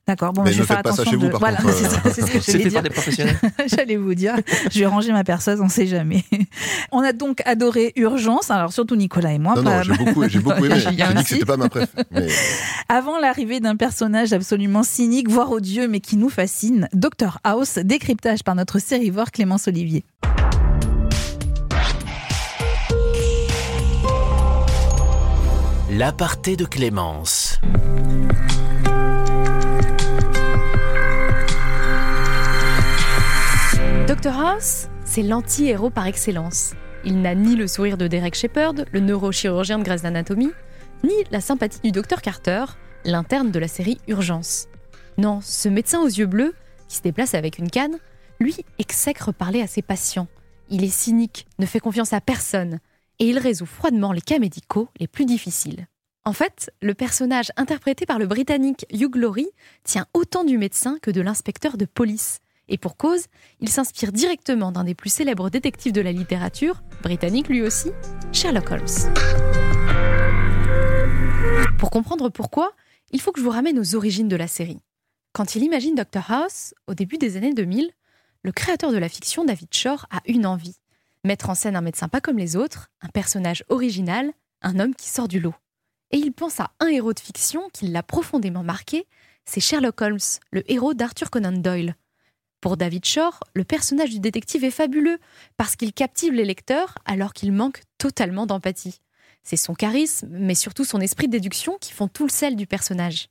[0.07, 1.39] d'accord bon Mais je ne vais faire faites pas ça attention chez vous, de- par
[1.39, 1.85] voilà contre, c'est
[2.21, 2.25] euh.
[2.27, 3.39] ce que C'est j'allais dire des professionnels.
[3.67, 4.35] j'allais vous dire
[4.71, 6.23] je vais ranger ma perceuse on sait jamais
[6.91, 10.27] on a donc adoré Urgence alors surtout Nicolas et moi non, pas- non, j'ai beaucoup,
[10.27, 10.75] j'ai beaucoup aimé.
[10.79, 11.89] J'ai dit que c'était pas ma préf.
[12.11, 12.27] Mais
[12.89, 18.43] Avant l'arrivée d'un personnage absolument cynique, voire odieux, mais qui nous fascine, Dr House, décryptage
[18.43, 20.03] par notre sérivore Clémence Olivier.
[25.89, 27.59] L'aparté de Clémence.
[34.23, 36.75] Dr House, c'est l'anti-héros par excellence.
[37.03, 40.49] Il n'a ni le sourire de Derek Shepard, le neurochirurgien de Grey's Anatomy,
[41.03, 42.63] ni la sympathie du Dr Carter,
[43.03, 44.69] l'interne de la série Urgence.
[45.17, 46.55] Non, ce médecin aux yeux bleus,
[46.87, 47.97] qui se déplace avec une canne,
[48.39, 50.29] lui exècre parler à ses patients.
[50.69, 52.79] Il est cynique, ne fait confiance à personne,
[53.19, 55.85] et il résout froidement les cas médicaux les plus difficiles.
[56.23, 59.51] En fait, le personnage interprété par le Britannique Hugh Laurie
[59.83, 62.39] tient autant du médecin que de l'inspecteur de police.
[62.69, 63.25] Et pour cause,
[63.59, 67.91] il s'inspire directement d'un des plus célèbres détectives de la littérature, britannique lui aussi,
[68.31, 69.13] Sherlock Holmes.
[71.77, 72.71] Pour comprendre pourquoi,
[73.11, 74.79] il faut que je vous ramène aux origines de la série.
[75.33, 77.91] Quand il imagine Dr House, au début des années 2000,
[78.43, 80.77] le créateur de la fiction, David Shore, a une envie.
[81.23, 85.09] Mettre en scène un médecin pas comme les autres, un personnage original, un homme qui
[85.09, 85.55] sort du lot.
[86.11, 89.07] Et il pense à un héros de fiction qui l'a profondément marqué,
[89.45, 90.19] c'est Sherlock Holmes,
[90.51, 91.95] le héros d'Arthur Conan Doyle.
[92.63, 95.19] Pour David Shore, le personnage du détective est fabuleux
[95.57, 99.01] parce qu'il captive les lecteurs alors qu'il manque totalement d'empathie.
[99.43, 102.65] C'est son charisme, mais surtout son esprit de déduction qui font tout le sel du
[102.65, 103.27] personnage.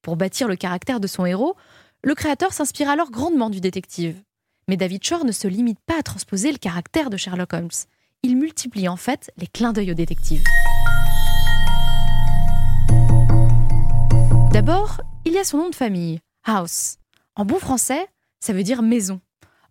[0.00, 1.56] Pour bâtir le caractère de son héros,
[2.04, 4.22] le créateur s'inspire alors grandement du détective.
[4.68, 7.70] Mais David Shore ne se limite pas à transposer le caractère de Sherlock Holmes.
[8.22, 10.44] Il multiplie en fait les clins d'œil au détective.
[14.52, 16.98] D'abord, il y a son nom de famille, House.
[17.34, 18.06] En bon français,
[18.40, 19.20] ça veut dire maison.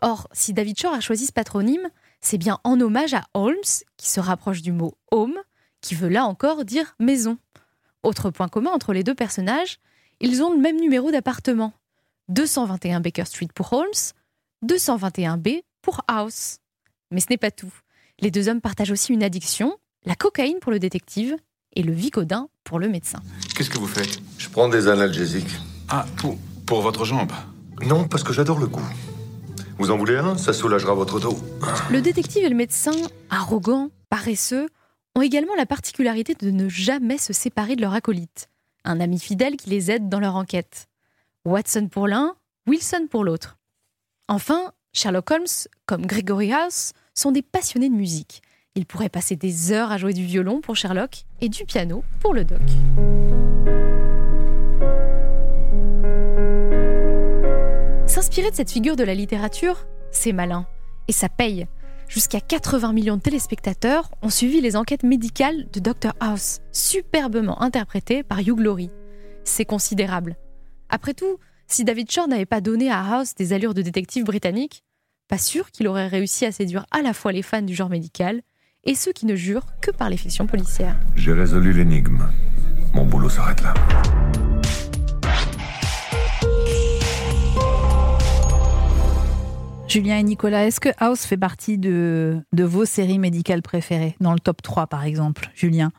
[0.02, 1.90] Or, si David Shore a choisi ce patronyme,
[2.22, 3.56] c'est bien en hommage à Holmes,
[3.98, 5.38] qui se rapproche du mot home,
[5.82, 7.38] qui veut là encore dire maison.
[8.04, 9.80] Autre point commun entre les deux personnages,
[10.20, 11.74] ils ont le même numéro d'appartement.
[12.30, 13.92] 221 Baker Street pour Holmes,
[14.66, 16.58] 221B pour House.
[17.12, 17.74] Mais ce n'est pas tout.
[18.20, 21.36] Les deux hommes partagent aussi une addiction, la cocaïne pour le détective
[21.76, 23.20] et le vicodin pour le médecin.
[23.56, 24.20] Qu'est-ce que vous faites?
[24.38, 25.56] Je prends des analgésiques.
[25.90, 27.32] Ah, pour, pour votre jambe?
[27.82, 28.82] Non, parce que j'adore le goût.
[29.78, 30.38] Vous en voulez un?
[30.38, 31.38] Ça soulagera votre dos.
[31.92, 32.92] Le détective et le médecin,
[33.30, 34.68] arrogants, paresseux,
[35.16, 38.50] ont également la particularité de ne jamais se séparer de leur acolyte,
[38.84, 40.88] un ami fidèle qui les aide dans leur enquête.
[41.46, 42.36] Watson pour l'un,
[42.68, 43.58] Wilson pour l'autre.
[44.28, 45.46] Enfin, Sherlock Holmes,
[45.86, 48.42] comme Gregory House, sont des passionnés de musique.
[48.76, 52.34] Ils pourraient passer des heures à jouer du violon pour Sherlock et du piano pour
[52.34, 52.62] le doc.
[58.38, 60.68] De cette figure de la littérature, c'est malin.
[61.08, 61.66] Et ça paye.
[62.08, 68.22] Jusqu'à 80 millions de téléspectateurs ont suivi les enquêtes médicales de Dr House, superbement interprétées
[68.22, 68.92] par Hugh Laurie.
[69.44, 70.36] C'est considérable.
[70.90, 74.84] Après tout, si David Shore n'avait pas donné à House des allures de détective britannique,
[75.28, 78.42] pas sûr qu'il aurait réussi à séduire à la fois les fans du genre médical
[78.84, 80.96] et ceux qui ne jurent que par les fictions policières.
[81.16, 82.30] J'ai résolu l'énigme.
[82.94, 83.74] Mon boulot s'arrête là.
[89.88, 94.16] Julien et Nicolas, est-ce que House fait partie de, de vos séries médicales préférées?
[94.20, 95.92] Dans le top 3, par exemple, Julien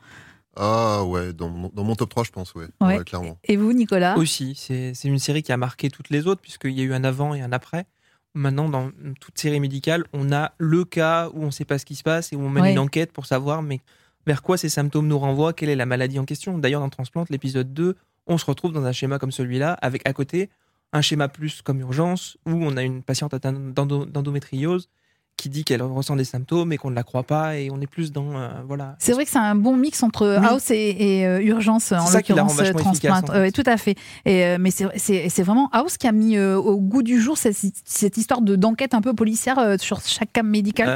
[0.57, 2.99] Ah ouais, dans mon, dans mon top 3, je pense, ouais, Ouais.
[2.99, 3.39] ouais, clairement.
[3.45, 4.17] Et vous, Nicolas?
[4.19, 6.93] Aussi, c'est c'est une série qui a marqué toutes les autres, puisqu'il y a eu
[6.93, 7.87] un avant et un après.
[8.35, 11.87] Maintenant, dans toute série médicale, on a le cas où on ne sait pas ce
[11.87, 12.73] qui se passe et où on mène Ouais.
[12.73, 13.81] une enquête pour savoir mais
[14.27, 16.59] vers quoi ces symptômes nous renvoient, quelle est la maladie en question.
[16.59, 17.97] D'ailleurs, dans Transplante, l'épisode 2,
[18.27, 20.51] on se retrouve dans un schéma comme celui-là, avec à côté
[20.93, 24.89] un schéma plus comme urgence, où on a une patiente atteinte d'endo- d'endométriose
[25.37, 27.87] qui dit qu'elle ressent des symptômes et qu'on ne la croit pas, et on est
[27.87, 28.37] plus dans...
[28.37, 28.97] euh, voilà.
[28.99, 30.45] C'est vrai que c'est un bon mix entre Oui.
[30.45, 33.13] House et, et, euh, Urgence, en l'occurrence euh, Transplant.
[33.19, 33.33] en fait.
[33.39, 33.95] Ouais, tout à fait.
[34.25, 38.41] Et, mais c'est- vraiment House qui a mis au goût du jour cette, cette histoire
[38.43, 40.89] de d'enquête un peu policière sur chaque cas médical.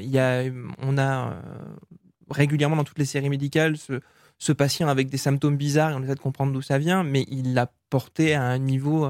[0.00, 0.42] Il y a,
[0.82, 1.34] on a
[2.30, 4.00] régulièrement dans toutes les séries médicales ce,
[4.38, 7.24] ce patient avec des symptômes bizarres et on essaie de comprendre d'où ça vient, mais
[7.28, 9.08] il l'a porté à un niveau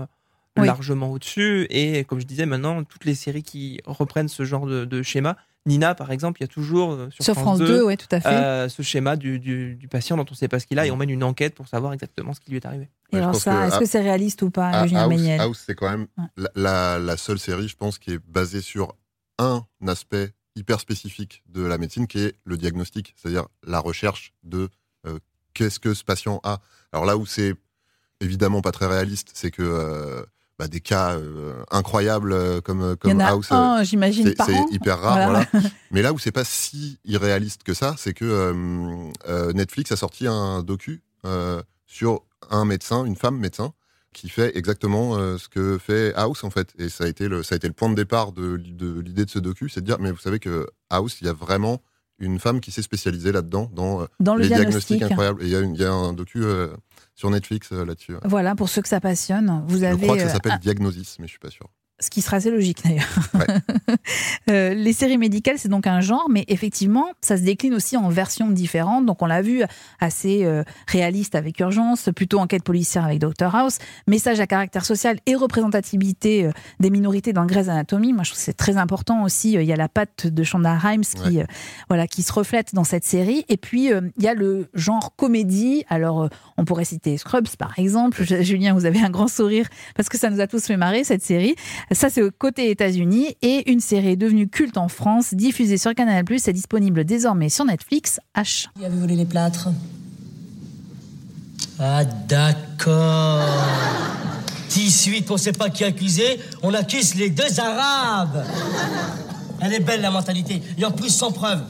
[0.62, 0.66] Oui.
[0.66, 1.66] largement au-dessus.
[1.70, 5.36] Et comme je disais, maintenant, toutes les séries qui reprennent ce genre de, de schéma,
[5.66, 8.20] Nina par exemple, il y a toujours euh, sur, sur France 2, ouais, tout à
[8.20, 8.28] fait.
[8.28, 10.86] euh, ce schéma du, du- du patient dont on ne sait pas ce qu'il a
[10.86, 12.88] et on mène une enquête pour savoir exactement ce qui lui est arrivé.
[13.12, 15.62] et Ouais, alors ça, est-ce à- que c'est réaliste ou pas, Ah, Julien House, House,
[15.66, 16.24] c'est quand même Ouais.
[16.36, 18.94] la, la- la seule série, je pense, qui est basée sur
[19.40, 24.68] un aspect hyper spécifique de la médecine, qui est le diagnostic, c'est-à-dire la recherche de
[25.06, 25.18] euh,
[25.52, 26.60] qu'est-ce que ce patient a.
[26.92, 27.54] Alors là où c'est
[28.20, 30.22] évidemment pas très réaliste, c'est que euh,
[30.58, 33.82] bah, des cas euh, incroyables euh, comme, Il y comme en a House, euh, un,
[33.82, 35.30] j'imagine, c'est hyper rare.
[35.30, 35.46] Voilà.
[35.52, 35.68] voilà.
[35.90, 39.96] Mais là où c'est pas si irréaliste que ça, c'est que euh, euh, Netflix a
[39.96, 43.72] sorti un docu euh, sur un médecin, une femme médecin,
[44.12, 46.72] qui fait exactement euh, ce que fait House en fait.
[46.78, 49.26] Et ça a été le, ça a été le point de départ de, de l'idée
[49.26, 51.82] de ce docu, c'est de dire mais vous savez que House, il y a vraiment
[52.18, 54.98] une femme qui s'est spécialisée là-dedans dans euh, Dans le les diagnostic.
[54.98, 55.42] diagnostics incroyables.
[55.42, 56.68] Et il y a, y un docu euh,
[57.14, 58.14] sur Netflix euh, là-dessus.
[58.24, 60.02] Voilà, pour ceux que ça passionne, vous Je avez.
[60.02, 61.68] crois que ça s'appelle Diagnosis, mais je suis pas sûr.
[61.98, 63.06] Ce qui sera assez logique d'ailleurs.
[64.48, 68.08] Euh, les séries médicales, c'est donc un genre, mais effectivement, ça se décline aussi en
[68.08, 69.04] versions différentes.
[69.04, 69.64] Donc on l'a vu
[69.98, 75.18] assez euh, réaliste avec Urgence, plutôt enquête policière avec Dr House, message à caractère social
[75.26, 78.12] et représentativité euh, des minorités dans Grey's Anatomy.
[78.12, 79.54] Moi, je trouve que c'est très important aussi.
[79.54, 81.40] Il y a la patte de Shonda Rhimes qui,
[81.88, 83.44] voilà, qui se reflète dans cette série.
[83.48, 85.84] Et puis il y a le genre comédie.
[85.88, 88.22] Alors on pourrait citer Scrubs par exemple.
[88.42, 91.22] Julien, vous avez un grand sourire parce que ça nous a tous fait marrer cette
[91.22, 91.56] série.
[91.92, 93.36] Ça, c'est côté États-Unis.
[93.42, 97.64] Et une série est devenue culte en France, diffusée sur Canal+, est disponible désormais sur
[97.64, 98.66] Netflix, H.
[98.76, 99.68] Qui avait volé les plâtres?
[101.78, 103.44] Ah, d'accord.
[104.70, 108.44] 18, on sait pas qui accuser, on accuse les deux Arabes.
[109.60, 110.62] Elle est belle, la mentalité.
[110.76, 111.62] Et en plus, sans preuve.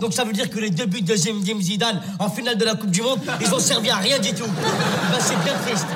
[0.00, 2.74] Donc ça veut dire que les deux buts de Zinedine Zidane en finale de la
[2.74, 4.44] Coupe du Monde, ils ont servi à rien du tout.
[4.44, 5.86] Ben, c'est bien triste.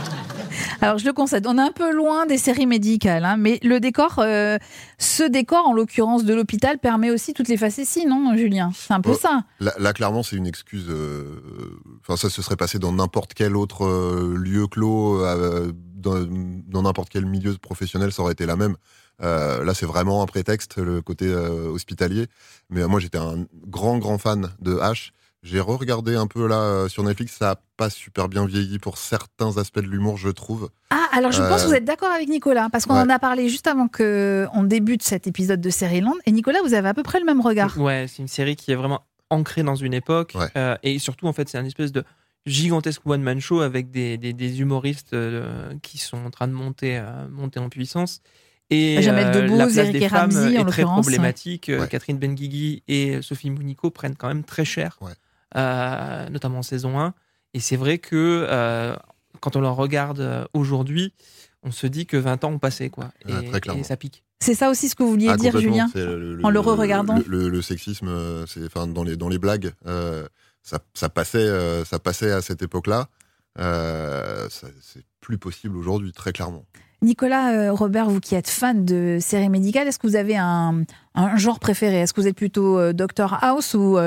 [0.81, 3.81] Alors je le concède, on est un peu loin des séries médicales, hein, mais le
[3.81, 4.59] décor, euh,
[4.99, 8.71] ce décor en l'occurrence de l'hôpital permet aussi toutes les facéties, non, Julien?
[8.75, 9.45] C'est un peu ça.
[9.61, 10.87] Là, clairement, c'est une excuse.
[10.89, 11.41] Euh,
[12.01, 15.23] enfin, ça se serait passé dans n'importe quel autre euh, lieu clos,
[15.97, 18.77] dans n'importe quel milieu professionnel, ça aurait été la même.
[19.21, 22.27] là, c'est vraiment un prétexte, le côté hospitalier.
[22.71, 25.11] Mais moi, j'étais un grand, grand fan de H.
[25.43, 28.99] J'ai re-regardé un peu là euh, sur Netflix, ça a pas super bien vieilli pour
[28.99, 30.69] certains aspects de l'humour, je trouve.
[30.91, 33.19] Ah, alors je pense que vous euh, êtes d'accord avec Nicolas, parce qu'on en a
[33.19, 36.17] parlé juste avant qu'on débute cet épisode de Série Land.
[36.27, 37.79] Et Nicolas, vous avez à peu près le même regard.
[37.79, 40.37] Ouais, c'est une série qui est vraiment ancrée dans une époque.
[40.57, 42.05] Euh, et surtout, en fait, c'est un espèce de
[42.45, 45.17] gigantesque one-man show avec des, des, humoristes
[45.83, 48.21] qui sont en train de monter, monter en puissance.
[48.69, 51.71] Et Jamel Debbouze, la place Eric des femmes Ramsey, en est très l'occurrence, problématique.
[51.91, 54.99] Catherine Benguigui et Sophie Mounico prennent quand même très cher.
[55.57, 57.13] Euh, notamment en saison 1.
[57.55, 58.95] Et c'est vrai que euh,
[59.41, 61.13] quand on le regarde euh, aujourd'hui,
[61.65, 63.11] on se dit que 20 ans ont passé, quoi.
[63.27, 64.23] Et, ça pique.
[64.39, 65.91] C'est ça aussi ce que vous vouliez ah, dire, Julien,
[66.43, 69.73] en le re-regardant le, sexisme, c'est, enfin, dans, les, dans les blagues,
[70.63, 73.09] ça, ça, passait, ça passait à cette époque-là.
[73.59, 76.65] c'est plus possible aujourd'hui, très clairement.
[77.03, 80.85] Nicolas, Robert, vous qui êtes fan de séries médicales, est-ce que vous avez un,
[81.15, 82.01] un genre préféré?
[82.01, 83.99] Est-ce que vous êtes plutôt Doctor House ou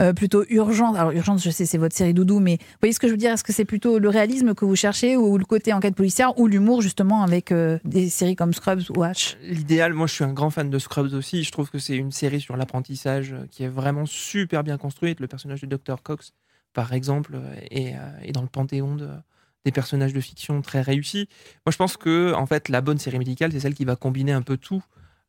[0.00, 0.96] euh, plutôt Urgence.
[0.96, 3.18] Alors Urgence, je sais, c'est votre série doudou, mais vous voyez ce que je veux
[3.18, 3.32] dire?
[3.32, 6.46] Est-ce que c'est plutôt le réalisme que vous cherchez ou le côté enquête policière ou
[6.46, 9.36] l'humour justement avec euh, des séries comme Scrubs ou H?
[9.42, 11.44] L'idéal, moi je suis un grand fan de Scrubs aussi.
[11.44, 15.20] Je trouve que c'est une série sur l'apprentissage euh, qui est vraiment super bien construite.
[15.20, 16.32] Le personnage de Dr Cox,
[16.72, 17.38] par exemple,
[17.70, 17.94] est,
[18.32, 19.08] dans le panthéon de
[19.64, 21.28] des personnages de fiction très réussis.
[21.66, 24.30] Moi, je pense que en fait, la bonne série médicale, c'est celle qui va combiner
[24.30, 24.80] un peu tout.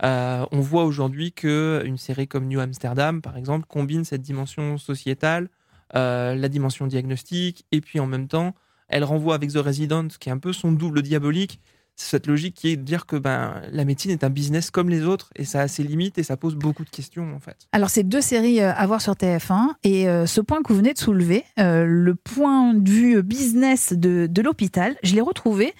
[0.04, 4.78] Euh, on voit aujourd'hui que une série comme New Amsterdam, par exemple, combine cette dimension
[4.78, 5.50] sociétale,
[5.96, 8.54] euh, la dimension diagnostique, et puis en même temps,
[8.90, 11.60] elle renvoie avec The Resident, qui est un peu son double diabolique,
[12.00, 15.04] cette logique qui est de dire que ben, la médecine est un business comme les
[15.04, 17.58] autres et ça a ses limites et ça pose beaucoup de questions en fait.
[17.72, 20.94] Alors c'est deux séries euh, à voir sur TF1 et ce point que vous venez
[20.94, 25.74] de soulever, le point de vue business de, de l'hôpital, je l'ai retrouvé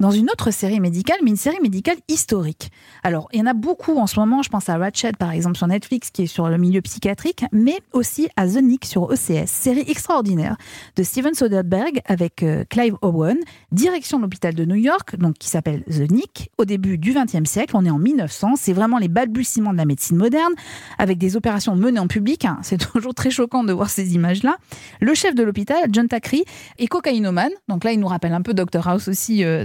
[0.00, 2.70] dans une autre série médicale, mais une série médicale historique.
[3.02, 5.56] Alors, il y en a beaucoup en ce moment, je pense à Ratchet par exemple
[5.56, 9.46] sur Netflix, qui est sur le milieu psychiatrique, mais aussi à The Nick sur OCS,
[9.46, 10.56] série extraordinaire
[10.96, 13.38] de Steven Soderbergh avec euh, Clive Owen,
[13.72, 17.48] direction de l'hôpital de New York, donc qui s'appelle The Nick, au début du XXe
[17.48, 20.52] siècle, on est en 1900, c'est vraiment les balbutiements de la médecine moderne,
[20.98, 22.58] avec des opérations menées en public, hein.
[22.62, 24.56] c'est toujours très choquant de voir ces images-là.
[25.00, 26.44] Le chef de l'hôpital, John Takri,
[26.78, 29.64] est cocaïnomane, donc là il nous rappelle un peu Dr House aussi euh,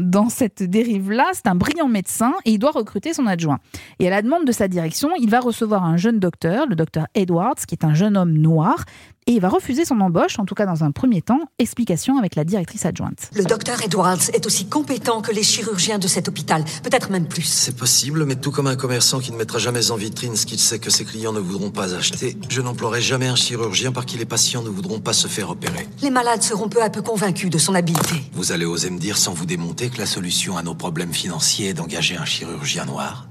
[0.00, 1.30] dans cette dérive-là.
[1.32, 3.58] C'est un brillant médecin et il doit recruter son adjoint.
[3.98, 7.06] Et à la demande de sa direction, il va recevoir un jeune docteur, le docteur
[7.14, 8.84] Edwards, qui est un jeune homme noir,
[9.26, 11.40] et il va refuser son embauche, en tout cas dans un premier temps.
[11.58, 13.30] Explication avec la directrice adjointe.
[13.34, 17.42] Le docteur Edwards est aussi compétent que les chirurgiens de cet hôpital, peut-être même plus.
[17.42, 20.58] C'est possible, mais tout comme un commerçant qui ne mettra jamais en vitrine ce qu'il
[20.58, 24.18] sait que ses clients ne voudront pas acheter, je n'emploierai jamais un chirurgien par qui
[24.18, 25.88] les patients ne voudront pas se faire opérer.
[26.02, 28.16] Les malades seront peu à peu convaincus de son habileté.
[28.32, 31.68] Vous allez oser me dire sans vous démonter que la solution à nos problèmes financiers
[31.68, 33.29] est d'engager un chirurgien noir?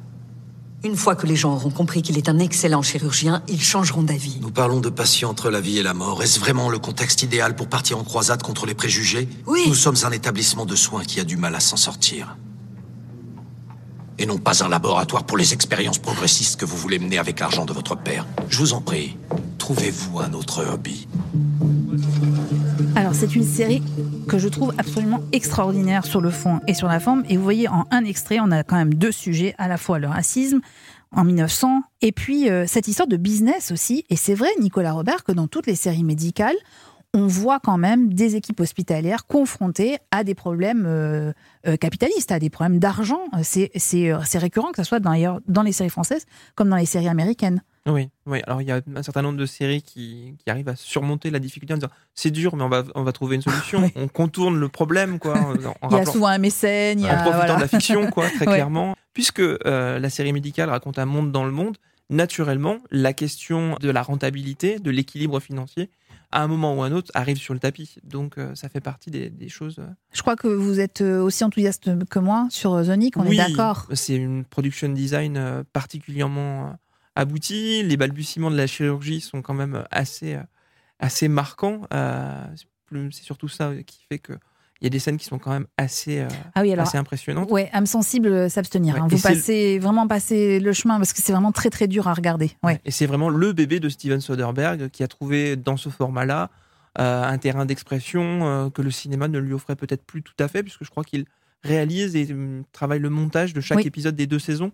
[0.84, 4.38] Une fois que les gens auront compris qu'il est un excellent chirurgien, ils changeront d'avis.
[4.42, 6.24] Nous parlons de patients entre la vie et la mort.
[6.24, 9.66] Est-ce vraiment le contexte idéal pour partir en croisade contre les préjugés Oui.
[9.68, 12.38] Nous sommes un établissement de soins qui a du mal à s'en sortir.
[14.18, 17.66] Et non pas un laboratoire pour les expériences progressistes que vous voulez mener avec l'argent
[17.66, 18.26] de votre père.
[18.50, 19.18] Je vous en prie,
[19.58, 21.08] trouvez-vous un autre hobby?
[22.96, 23.82] Alors c'est une série
[24.28, 27.24] que je trouve absolument extraordinaire sur le fond et sur la forme.
[27.30, 30.00] Et vous voyez en un extrait, on a quand même deux sujets, à la fois
[30.00, 30.62] le racisme
[31.12, 34.06] en 1900 et puis euh, cette histoire de business aussi.
[34.10, 36.56] Et c'est vrai, Nicolas Robert, que dans toutes les séries médicales,
[37.14, 41.34] on voit quand même des équipes hospitalières confrontées à des problèmes euh,
[41.68, 43.22] euh, capitalistes, à des problèmes d'argent.
[43.42, 43.72] C'est
[44.36, 47.64] récurrent que ce soit dans, dans les séries françaises comme dans les séries américaines.
[47.88, 48.42] Oui, oui.
[48.46, 51.40] Alors il y a un certain nombre de séries qui, qui arrivent à surmonter la
[51.40, 53.90] difficulté en disant c'est dur, mais on va, on va trouver une solution.
[53.96, 55.36] On contourne le problème, quoi.
[55.40, 57.56] en- en il y a souvent un mécène, il y en a, profitant voilà.
[57.56, 58.54] de la fiction, quoi, très Ouais.
[58.54, 58.96] clairement.
[59.14, 61.78] Puisque euh, la série médicale raconte un monde dans le monde,
[62.10, 65.90] naturellement, la question de la rentabilité, de l'équilibre financier,
[66.32, 67.96] à un moment ou à un autre, arrive sur le tapis.
[68.04, 69.78] Donc, euh, ça fait partie des, des choses.
[69.80, 73.48] euh, Je crois que vous êtes aussi enthousiaste que moi sur Nick, on oui, est
[73.48, 73.88] d'accord.
[73.94, 76.76] C'est une production design particulièrement
[77.20, 77.84] aboutie.
[77.84, 80.44] Les balbutiements de la chirurgie sont quand même assez, euh,
[81.00, 81.82] assez marquants.
[81.94, 82.46] Euh,
[83.12, 84.34] c'est surtout ça qui fait que.
[84.82, 86.98] Il y a des scènes qui sont quand même assez, euh, Ah oui, alors, assez
[86.98, 87.52] impressionnantes.
[87.52, 88.96] Ouais, âme sensible, euh, s'abstenir.
[88.96, 89.08] Ouais, hein.
[89.10, 92.52] Vous passez vraiment passer le chemin parce que c'est vraiment très très dur à regarder.
[92.64, 92.80] Ouais.
[92.86, 96.50] Et c'est vraiment le bébé de Steven Soderbergh qui a trouvé dans ce format-là
[96.98, 100.64] euh, un terrain d'expression que le cinéma ne lui offrait peut-être plus tout à fait,
[100.64, 101.26] puisque je crois qu'il
[101.62, 103.84] réalise et hum, travaille le montage de chaque Oui.
[103.86, 104.72] épisode des deux saisons,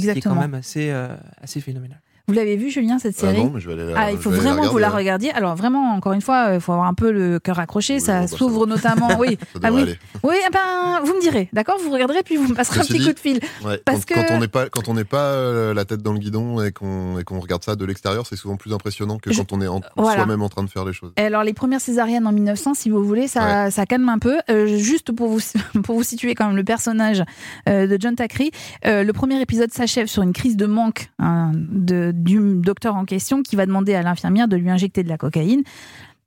[0.00, 0.34] qui est Exactement.
[0.34, 2.00] quand même assez, euh, assez phénoménal.
[2.28, 4.18] Vous l'avez vu, Julien, cette Ah série non, mais je vais aller la- Ah, il
[4.18, 5.30] faut vraiment que vous la regardiez.
[5.32, 8.00] Alors vraiment, encore une fois, il faut avoir un peu le cœur accroché.
[8.00, 9.08] ça bon, bah, s'ouvre notamment.
[9.18, 9.98] Oui, ah oui, aller.
[10.22, 10.36] oui.
[10.46, 13.06] eh ben, vous me direz, d'accord Vous regarderez puis vous me passerez un petit dit,
[13.06, 13.40] coup de fil.
[13.64, 16.02] Ouais, Parce quand, que- quand on n'est pas quand on n'est pas euh, la tête
[16.02, 19.32] dans le guidon et qu'on qu'on regarde ça de l'extérieur, c'est souvent plus impressionnant que
[19.32, 20.16] Je- quand on est en- Voilà.
[20.18, 21.12] soi-même en train de faire les choses.
[21.16, 24.36] Et Alors les premières césariennes en 1900, si vous voulez, ça, ça calme un peu.
[24.50, 25.40] Euh, juste pour vous
[25.82, 27.22] pour vous situer quand même le personnage
[27.70, 28.50] euh, de John Thackeray,
[28.86, 33.04] euh, le premier épisode s'achève sur une crise de manque hein, de, du docteur en
[33.04, 35.62] question qui va demander à l'infirmière de lui injecter de la cocaïne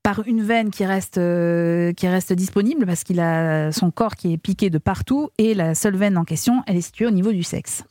[0.03, 4.33] par une veine qui reste euh, qui reste disponible parce qu'il a son corps qui
[4.33, 7.31] est piqué de partout et la seule veine en question, elle est située au niveau
[7.31, 7.83] du sexe.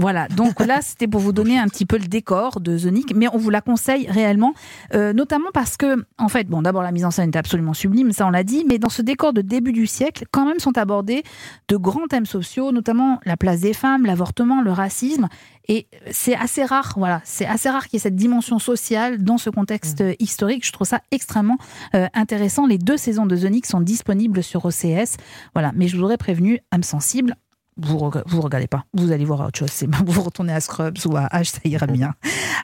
[0.00, 3.26] Voilà, donc là c'était pour vous donner un petit peu le décor de Nick, mais
[3.34, 4.54] on vous la conseille réellement,
[4.94, 8.10] euh, notamment parce que, en fait, bon, d'abord la mise en scène est absolument sublime,
[8.12, 10.78] ça on l'a dit, mais dans ce décor de début du siècle, quand même sont
[10.78, 11.22] abordés
[11.68, 15.28] de grands thèmes sociaux, notamment la place des femmes, l'avortement, le racisme,
[15.68, 19.36] et c'est assez rare, voilà, c'est assez rare qu'il y ait cette dimension sociale dans
[19.36, 20.66] ce contexte euh, historique.
[20.66, 21.58] Je trouve ça extrêmement
[21.94, 22.66] euh, intéressant.
[22.66, 25.18] Les deux saisons de Nick sont disponibles sur OCS,
[25.52, 27.36] voilà, mais je vous aurais prévenu, âme sensible
[27.82, 29.70] vous vous regardez pas, vous allez voir autre chose.
[29.72, 32.14] C'est vous retournez à Scrubs ou à H, ça ira bien.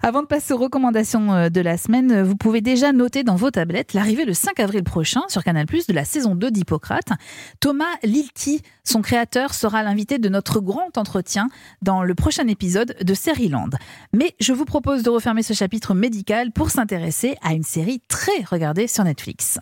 [0.03, 3.37] Avant de passer aux recommandations euh, de la semaine, euh, vous pouvez déjà noter dans
[3.37, 7.09] vos tablettes l'arrivée le 5 avril prochain sur Canal+ de la saison 2 d'Hippocrate.
[7.61, 11.49] Thomas Lilti, son créateur, sera l'invité de notre grand entretien
[11.83, 13.71] dans le prochain épisode de Série-Land.
[14.13, 18.45] Mais je vous propose de refermer ce chapitre médical pour s'intéresser à une série très
[18.49, 19.59] regardée sur Netflix.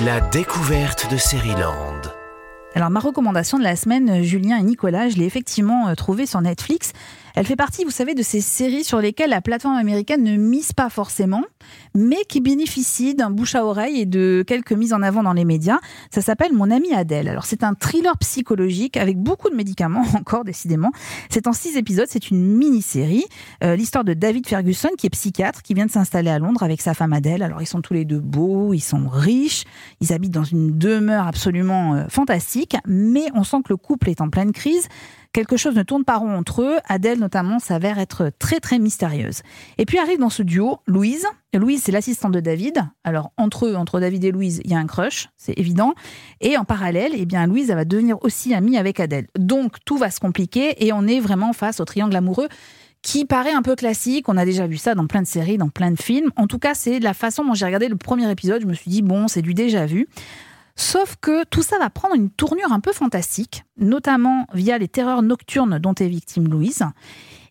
[0.00, 1.97] La découverte de Seriland.
[2.78, 6.26] Alors ma recommandation de la semaine, euh, Julien et Nicolas, je l'ai effectivement euh, trouvée
[6.26, 6.92] sur Netflix.
[7.38, 10.72] Elle fait partie, vous savez, de ces séries sur lesquelles la plateforme américaine ne mise
[10.72, 11.44] pas forcément,
[11.94, 15.44] mais qui bénéficient d'un bouche à oreille et de quelques mises en avant dans les
[15.44, 15.78] médias.
[16.10, 17.28] Ça s'appelle Mon ami Adèle.
[17.28, 20.90] Alors c'est un thriller psychologique avec beaucoup de médicaments encore, décidément.
[21.30, 23.24] C'est en six épisodes, c'est une mini-série.
[23.62, 26.82] Euh, L'histoire de David Ferguson, qui est psychiatre, qui vient de s'installer à Londres avec
[26.82, 27.44] sa femme Adèle.
[27.44, 29.62] Alors ils sont tous les deux beaux, ils sont riches,
[30.00, 34.20] ils habitent dans une demeure absolument euh, fantastique, mais on sent que le couple est
[34.20, 34.88] en pleine crise.
[35.32, 36.78] Quelque chose ne tourne pas rond entre eux.
[36.88, 39.42] Adèle, notamment, s'avère être très, très mystérieuse.
[39.76, 41.26] Et puis arrive dans ce duo Louise.
[41.52, 42.82] Et Louise, c'est l'assistante de David.
[43.04, 45.94] Alors, entre eux, entre David et Louise, il y a un crush, c'est évident.
[46.40, 49.26] Et en parallèle, eh bien, Louise, elle va devenir aussi amie avec Adèle.
[49.38, 52.48] Donc, tout va se compliquer et on est vraiment face au triangle amoureux
[53.02, 54.28] qui paraît un peu classique.
[54.28, 56.30] On a déjà vu ça dans plein de séries, dans plein de films.
[56.36, 58.62] En tout cas, c'est la façon dont j'ai regardé le premier épisode.
[58.62, 60.08] Je me suis dit, bon, c'est du déjà vu.
[60.78, 65.22] Sauf que tout ça va prendre une tournure un peu fantastique, notamment via les terreurs
[65.22, 66.84] nocturnes dont est victime Louise.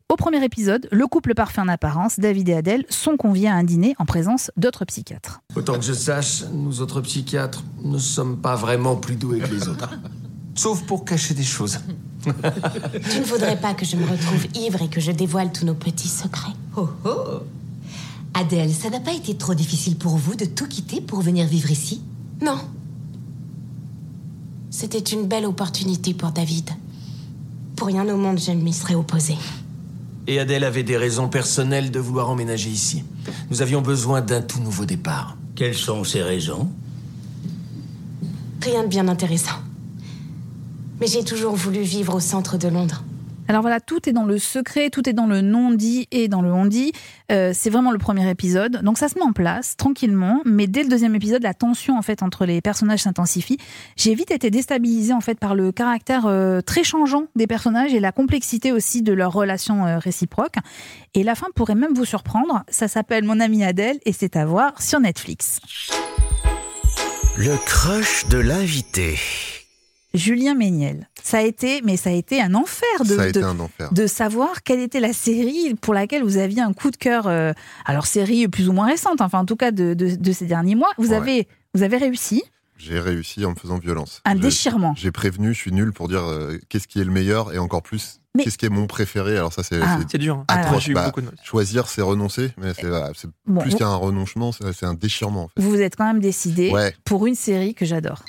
[0.07, 3.65] Au premier épisode, le couple parfait en apparence, David et Adèle, sont conviés à un
[3.65, 5.41] dîner en présence d'autres psychiatres.
[5.57, 9.67] Autant que je sache, nous autres psychiatres ne sommes pas vraiment plus doués que les
[9.67, 9.89] autres.
[10.55, 11.79] Sauf pour cacher des choses.
[12.23, 15.75] Tu ne voudrais pas que je me retrouve ivre et que je dévoile tous nos
[15.75, 16.53] petits secrets?
[16.77, 17.39] Oh oh
[18.33, 21.69] Adèle, ça n'a pas été trop difficile pour vous de tout quitter pour venir vivre
[21.69, 22.01] ici?
[22.41, 22.57] Non.
[24.79, 26.69] C'était une belle opportunité pour David.
[27.75, 29.39] Pour rien au monde, je ne m'y serais opposée.
[30.27, 33.03] Et Adèle avait des raisons personnelles de vouloir emménager ici.
[33.49, 35.35] Nous avions besoin d'un tout nouveau départ.
[35.55, 36.69] Quelles sont ces raisons?
[38.61, 39.57] Rien de bien intéressant.
[41.01, 43.03] Mais j'ai toujours voulu vivre au centre de Londres.
[43.49, 46.51] Alors voilà, tout est dans le secret, tout est dans le non-dit et dans le
[46.51, 46.91] on-dit.
[47.31, 48.81] Euh, c'est vraiment le premier épisode.
[48.83, 52.01] Donc ça se met en place tranquillement, mais dès le deuxième épisode, la tension en
[52.01, 53.57] fait entre les personnages s'intensifie.
[53.95, 58.01] J'ai vite été déstabilisée en fait par le caractère euh, très changeant des personnages et
[58.01, 60.57] la complexité aussi de leurs relations euh, réciproques.
[61.13, 62.63] Et la fin pourrait même vous surprendre.
[62.67, 65.61] Ça s'appelle Mon ami Adèle et c'est à voir sur Netflix.
[67.37, 69.17] Le crush de l'invité.
[70.13, 71.07] Julien Méniel.
[71.27, 73.59] Ça a été, mais ça a été un enfer de, Ça a été de- un
[73.59, 73.91] enfer.
[73.91, 77.27] de savoir quelle était la série pour laquelle vous aviez un coup de cœur.
[77.27, 77.51] euh,
[77.85, 80.75] alors série plus ou moins récente, enfin en tout cas de, de- de ces derniers
[80.75, 80.91] mois.
[80.97, 81.15] Vous Ouais.
[81.17, 82.43] avez, vous avez réussi
[82.77, 84.21] J'ai réussi en me faisant violence.
[84.23, 84.93] un déchirement.
[84.95, 87.81] J'ai prévenu, je suis nul pour dire euh, qu'est-ce qui est le meilleur et encore
[87.81, 89.35] plus Mais- qu'est-ce qui est mon préféré.
[89.35, 89.99] Alors ça c'est Ah.
[90.13, 90.35] Dur.
[90.37, 90.45] hein.
[90.47, 90.87] Atroce.
[90.91, 91.35] Bah, beaucoup de mal.
[91.43, 95.43] choisir c'est renoncer, mais c'est c'est Bon, plus vous- qu'un renoncement, c'est c'est un déchirement
[95.45, 95.59] en fait.
[95.61, 96.95] Vous vous êtes quand même décidé Ouais.
[97.03, 98.23] pour une série que j'adore.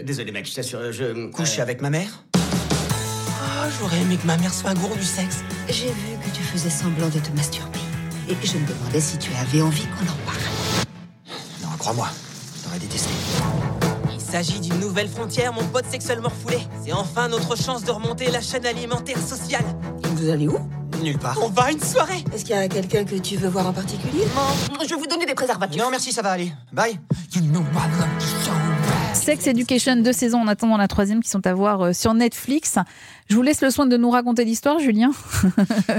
[0.00, 4.38] Désolé mec, je t'assure, je me couche avec ma mère Ah, j'aurais aimé que ma
[4.38, 5.40] mère soit un gourou du sexe.
[5.68, 7.78] J'ai vu que tu faisais semblant de te masturber.
[8.28, 10.38] Et je me demandais si tu avais envie qu'on en parle.
[11.62, 12.08] Non, crois-moi,
[12.64, 13.10] j'aurais détesté.
[14.14, 16.58] Il s'agit d'une nouvelle frontière, mon pote sexuellement refoulé.
[16.82, 19.64] C'est enfin notre chance de remonter la chaîne alimentaire sociale.
[20.16, 20.58] Vous allez où?
[21.02, 21.36] Nulle part.
[21.42, 23.72] On va à une soirée Est-ce qu'il y a quelqu'un que tu veux voir en
[23.72, 24.24] particulier?
[24.34, 24.78] Non.
[24.84, 25.78] Je vais vous donner des préservatifs.
[25.80, 26.52] Non, merci, ça va aller.
[26.72, 26.98] Bye.
[29.14, 32.78] Sex Education, deux saisons en attendant la troisième qui sont à voir euh, sur Netflix.
[33.28, 35.12] Je vous laisse le soin de nous raconter l'histoire, Julien.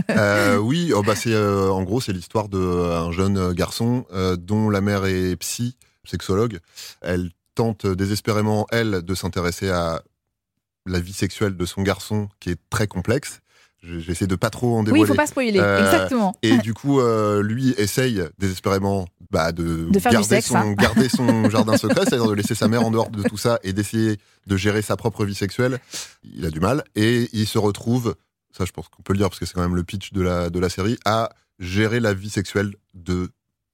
[0.10, 4.06] Euh, oui, oh, bah, euh, en gros c'est l'histoire d'un jeune garçon
[4.38, 6.60] dont la mère est psy, sexologue.
[7.02, 10.02] Elle tente désespérément elle de s'intéresser à
[10.86, 13.42] la vie sexuelle de son garçon qui est très complexe.
[13.84, 15.04] Je- J'essaie de pas trop en Oui, dévoiler.
[15.04, 16.34] il faut pas spoiler, Euh, exactement.
[16.42, 20.74] Et du coup, euh, lui essaye désespérément bah, de, du garder, sexe, son, hein.
[20.74, 23.74] garder son jardin secret, c'est-à-dire de laisser sa mère en dehors de tout ça et
[23.74, 24.18] d'essayer
[24.48, 25.80] de gérer sa propre vie sexuelle.
[26.24, 28.16] Il a du mal et il se retrouve,
[28.58, 30.22] ça je pense qu'on peut le dire parce que c'est quand même le pitch de
[30.22, 31.30] la, de la série, à
[31.60, 33.30] gérer la vie sexuelle de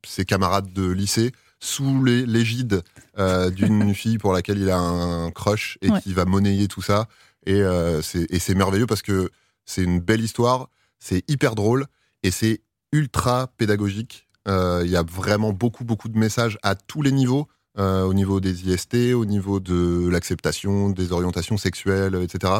[0.05, 2.81] ses camarades de lycée sous l'égide
[3.19, 5.99] euh, d'une fille pour laquelle il a un crush et Ouais.
[6.01, 7.07] qui va monnayer tout ça.
[7.45, 9.29] Et euh, et c'est merveilleux parce que
[9.69, 11.85] c'est une belle histoire, c'est hyper drôle
[12.23, 12.61] et c'est
[12.91, 14.27] ultra pédagogique.
[14.47, 17.47] Euh, Il y a vraiment beaucoup, beaucoup de messages à tous les niveaux,
[17.77, 22.53] euh, au niveau des IST, au niveau de l'acceptation, des orientations sexuelles, etc.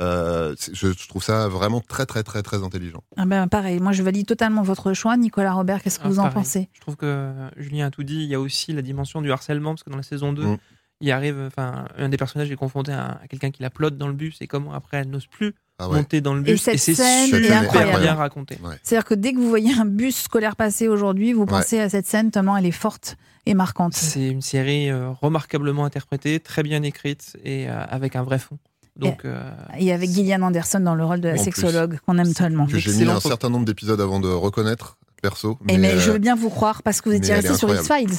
[0.00, 3.02] Euh, je, je trouve ça vraiment très, très, très, très intelligent.
[3.16, 5.16] Ah ben, pareil, moi je valide totalement votre choix.
[5.16, 6.68] Nicolas Robert, qu'est-ce que Ah, vous en pensez?
[6.72, 8.16] Je trouve que Julien a tout dit.
[8.24, 10.58] Il y a aussi la dimension du harcèlement, parce que dans la saison 2, Mm.
[11.02, 14.08] il arrive, enfin, un des personnages est confronté à, à quelqu'un qui la plotte dans
[14.08, 15.96] le bus et comment après elle n'ose plus Ah ouais.
[15.98, 16.62] monter dans le Et bus.
[16.62, 18.00] cette c'est scène est super incroyable.
[18.02, 18.58] bien raconté.
[18.62, 18.76] Ouais.
[18.82, 22.06] C'est-à-dire que dès que vous voyez un bus scolaire passer aujourd'hui, vous pensez à cette
[22.06, 23.94] scène tellement elle est forte et marquante.
[23.94, 28.58] C'est une série euh, remarquablement interprétée, très bien écrite et euh, avec un vrai fond.
[28.96, 32.66] Donc, euh, Et avec Gillian Anderson dans le rôle de la sexologue qu'on aime tellement.
[32.66, 35.58] Que j'ai mis un certain nombre d'épisodes avant de reconnaître, perso.
[35.68, 37.72] Et mais euh, je veux bien vous croire parce que vous étiez mais resté sur.
[37.74, 38.16] X-Files.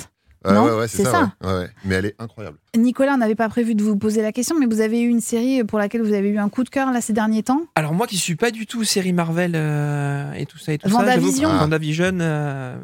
[0.47, 1.11] Ouais, non ouais, ouais, c'est ça.
[1.11, 1.31] ça.
[1.41, 1.47] ouais.
[1.53, 1.69] Ouais, ouais.
[1.85, 2.57] Mais elle est incroyable.
[2.75, 5.21] Nicolas, on n'avait pas prévu de vous poser la question, mais vous avez eu une
[5.21, 7.93] série pour laquelle vous avez eu un coup de cœur là ces derniers temps Alors
[7.93, 10.95] moi qui suis pas du tout série Marvel euh, et tout ça et tout ça,
[10.97, 11.49] Vendavision.
[11.49, 12.77] que Vendavision, euh,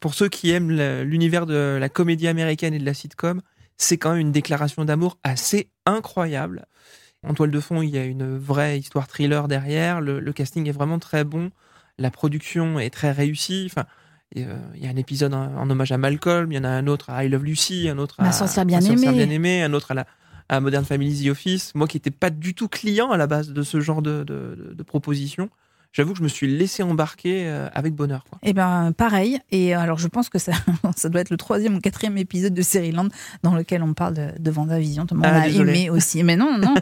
[0.00, 0.70] pour- ceux qui aiment
[1.02, 3.40] l'univers de la comédie américaine et de la sitcom,
[3.76, 6.66] c'est quand même une déclaration d'amour assez incroyable.
[7.26, 10.00] En toile de fond, il y a une vraie histoire thriller derrière.
[10.00, 11.50] Le, le casting est vraiment très bon.
[11.98, 13.68] La production est très réussie.
[13.70, 13.86] Enfin,
[14.38, 16.68] euh, il y a un épisode en, en hommage à Malcolm, il y en a
[16.68, 18.24] un autre à I Love Lucy, un autre à
[18.80, 20.06] Ma sorcière bien aimée, un autre à la
[20.48, 21.72] à Modern Family The Office.
[21.76, 24.56] Moi qui n'étais pas du tout client à la base de ce genre de, de,
[24.58, 25.48] de- de propositions,
[25.92, 28.24] j'avoue que je me suis laissé embarquer euh, avec bonheur.
[28.28, 28.38] Quoi.
[28.42, 29.38] Eh ben pareil.
[29.50, 30.52] Et alors je pense que ça,
[30.96, 33.08] ça doit être le troisième ou quatrième épisode de Seriland
[33.42, 35.06] dans lequel on parle de, de Vendavision.
[35.12, 35.70] On Ah, a désolé.
[35.70, 36.22] aimé aussi.
[36.22, 36.74] Mais non, non.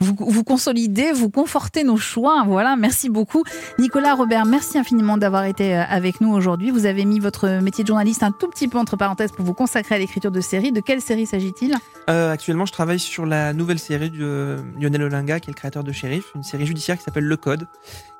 [0.00, 2.44] vous, vous consolidez, vous confortez nos choix.
[2.46, 2.76] Voilà.
[2.76, 3.44] Merci beaucoup,
[3.78, 4.44] Nicolas Robert.
[4.46, 6.70] Merci infiniment d'avoir été euh, avec nous aujourd'hui.
[6.70, 9.54] Vous avez mis votre métier de journaliste un tout petit peu entre parenthèses pour vous
[9.54, 10.72] consacrer à l'écriture de séries.
[10.72, 11.74] De quelle série s'agit-il?
[12.10, 15.56] Euh, actuellement, je travaille sur la nouvelle série de euh, Lionel Olinga, qui est le
[15.56, 17.66] créateur de Sheriff, une série judiciaire qui s'appelle Le Code,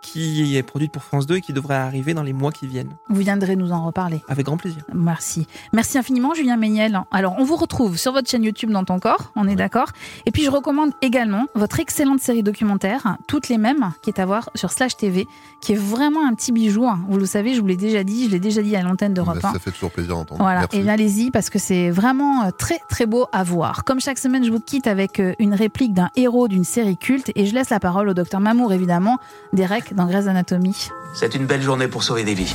[0.03, 2.91] qui est produite pour France 2 et qui devrait arriver dans les mois qui viennent.
[3.09, 4.23] Vous viendrez nous en reparler.
[4.29, 4.83] Avec grand plaisir.
[4.95, 5.47] Merci.
[5.73, 7.01] Merci infiniment, Julien Méniel.
[7.11, 9.89] Alors, on vous retrouve sur votre chaîne YouTube dans ton corps, on est d'accord.
[10.27, 14.27] Et puis, je recommande également votre excellente série documentaire, Toutes les mêmes, qui est à
[14.27, 15.27] voir sur Slash TV,
[15.61, 16.87] qui est vraiment un petit bijou.
[16.87, 17.01] hein.
[17.09, 19.39] Vous le savez, je vous l'ai déjà dit, je l'ai déjà dit à l'antenne d'Europe
[19.43, 19.53] Bah, 1.
[19.55, 20.41] ça fait toujours plaisir d'entendre.
[20.41, 20.79] Voilà, Merci.
[20.79, 23.85] et allez-y parce que c'est vraiment euh, très très beau à voir.
[23.85, 27.33] Comme chaque semaine, je vous quitte avec euh, une réplique d'un héros d'une série culte
[27.35, 29.19] et je laisse la parole au docteur Mamour évidemment,
[29.53, 30.91] Derek dans Grey's Anatomy.
[31.15, 32.55] C'est une belle journée pour sauver des vies.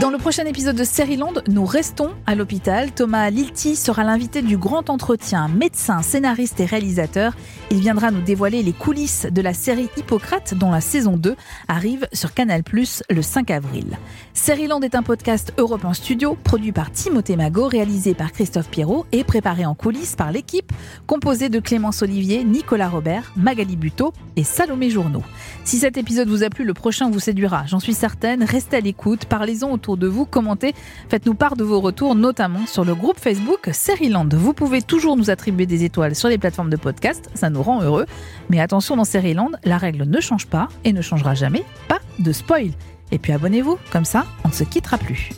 [0.00, 2.92] Dans le prochain épisode de Sériland, nous restons à l'hôpital.
[2.92, 7.32] Thomas Lilti sera l'invité du grand entretien, médecin, scénariste et réalisateur.
[7.70, 11.36] Il viendra nous dévoiler les coulisses de la série Hippocrate dont la saison 2
[11.68, 12.62] arrive sur Canal+
[13.10, 13.98] le 5 avril.
[14.32, 19.04] Sériland est un podcast Europe en studio produit par Timothée Magot, réalisé par Christophe Pierrot
[19.12, 20.72] et préparé en coulisses par l'équipe
[21.06, 25.22] composée de Clémence Olivier, Nicolas Robert, Magali Buteau et Salomé Journeau.
[25.64, 28.44] Si cet épisode vous a plu, le prochain vous séduira, j'en suis certaine.
[28.44, 30.74] Restez à l'écoute, parlez-en autour de vous, commentez,
[31.10, 34.28] faites-nous part de vos retours, notamment sur le groupe Facebook Seriland.
[34.32, 37.28] Vous pouvez toujours nous attribuer des étoiles sur les plateformes de podcast,
[37.62, 38.06] rend heureux.
[38.48, 41.64] Mais attention, dans Seriland, la règle ne change pas et ne changera jamais.
[41.88, 42.70] Pas de spoil.
[43.10, 45.30] Et puis abonnez-vous, comme ça, on ne se quittera plus.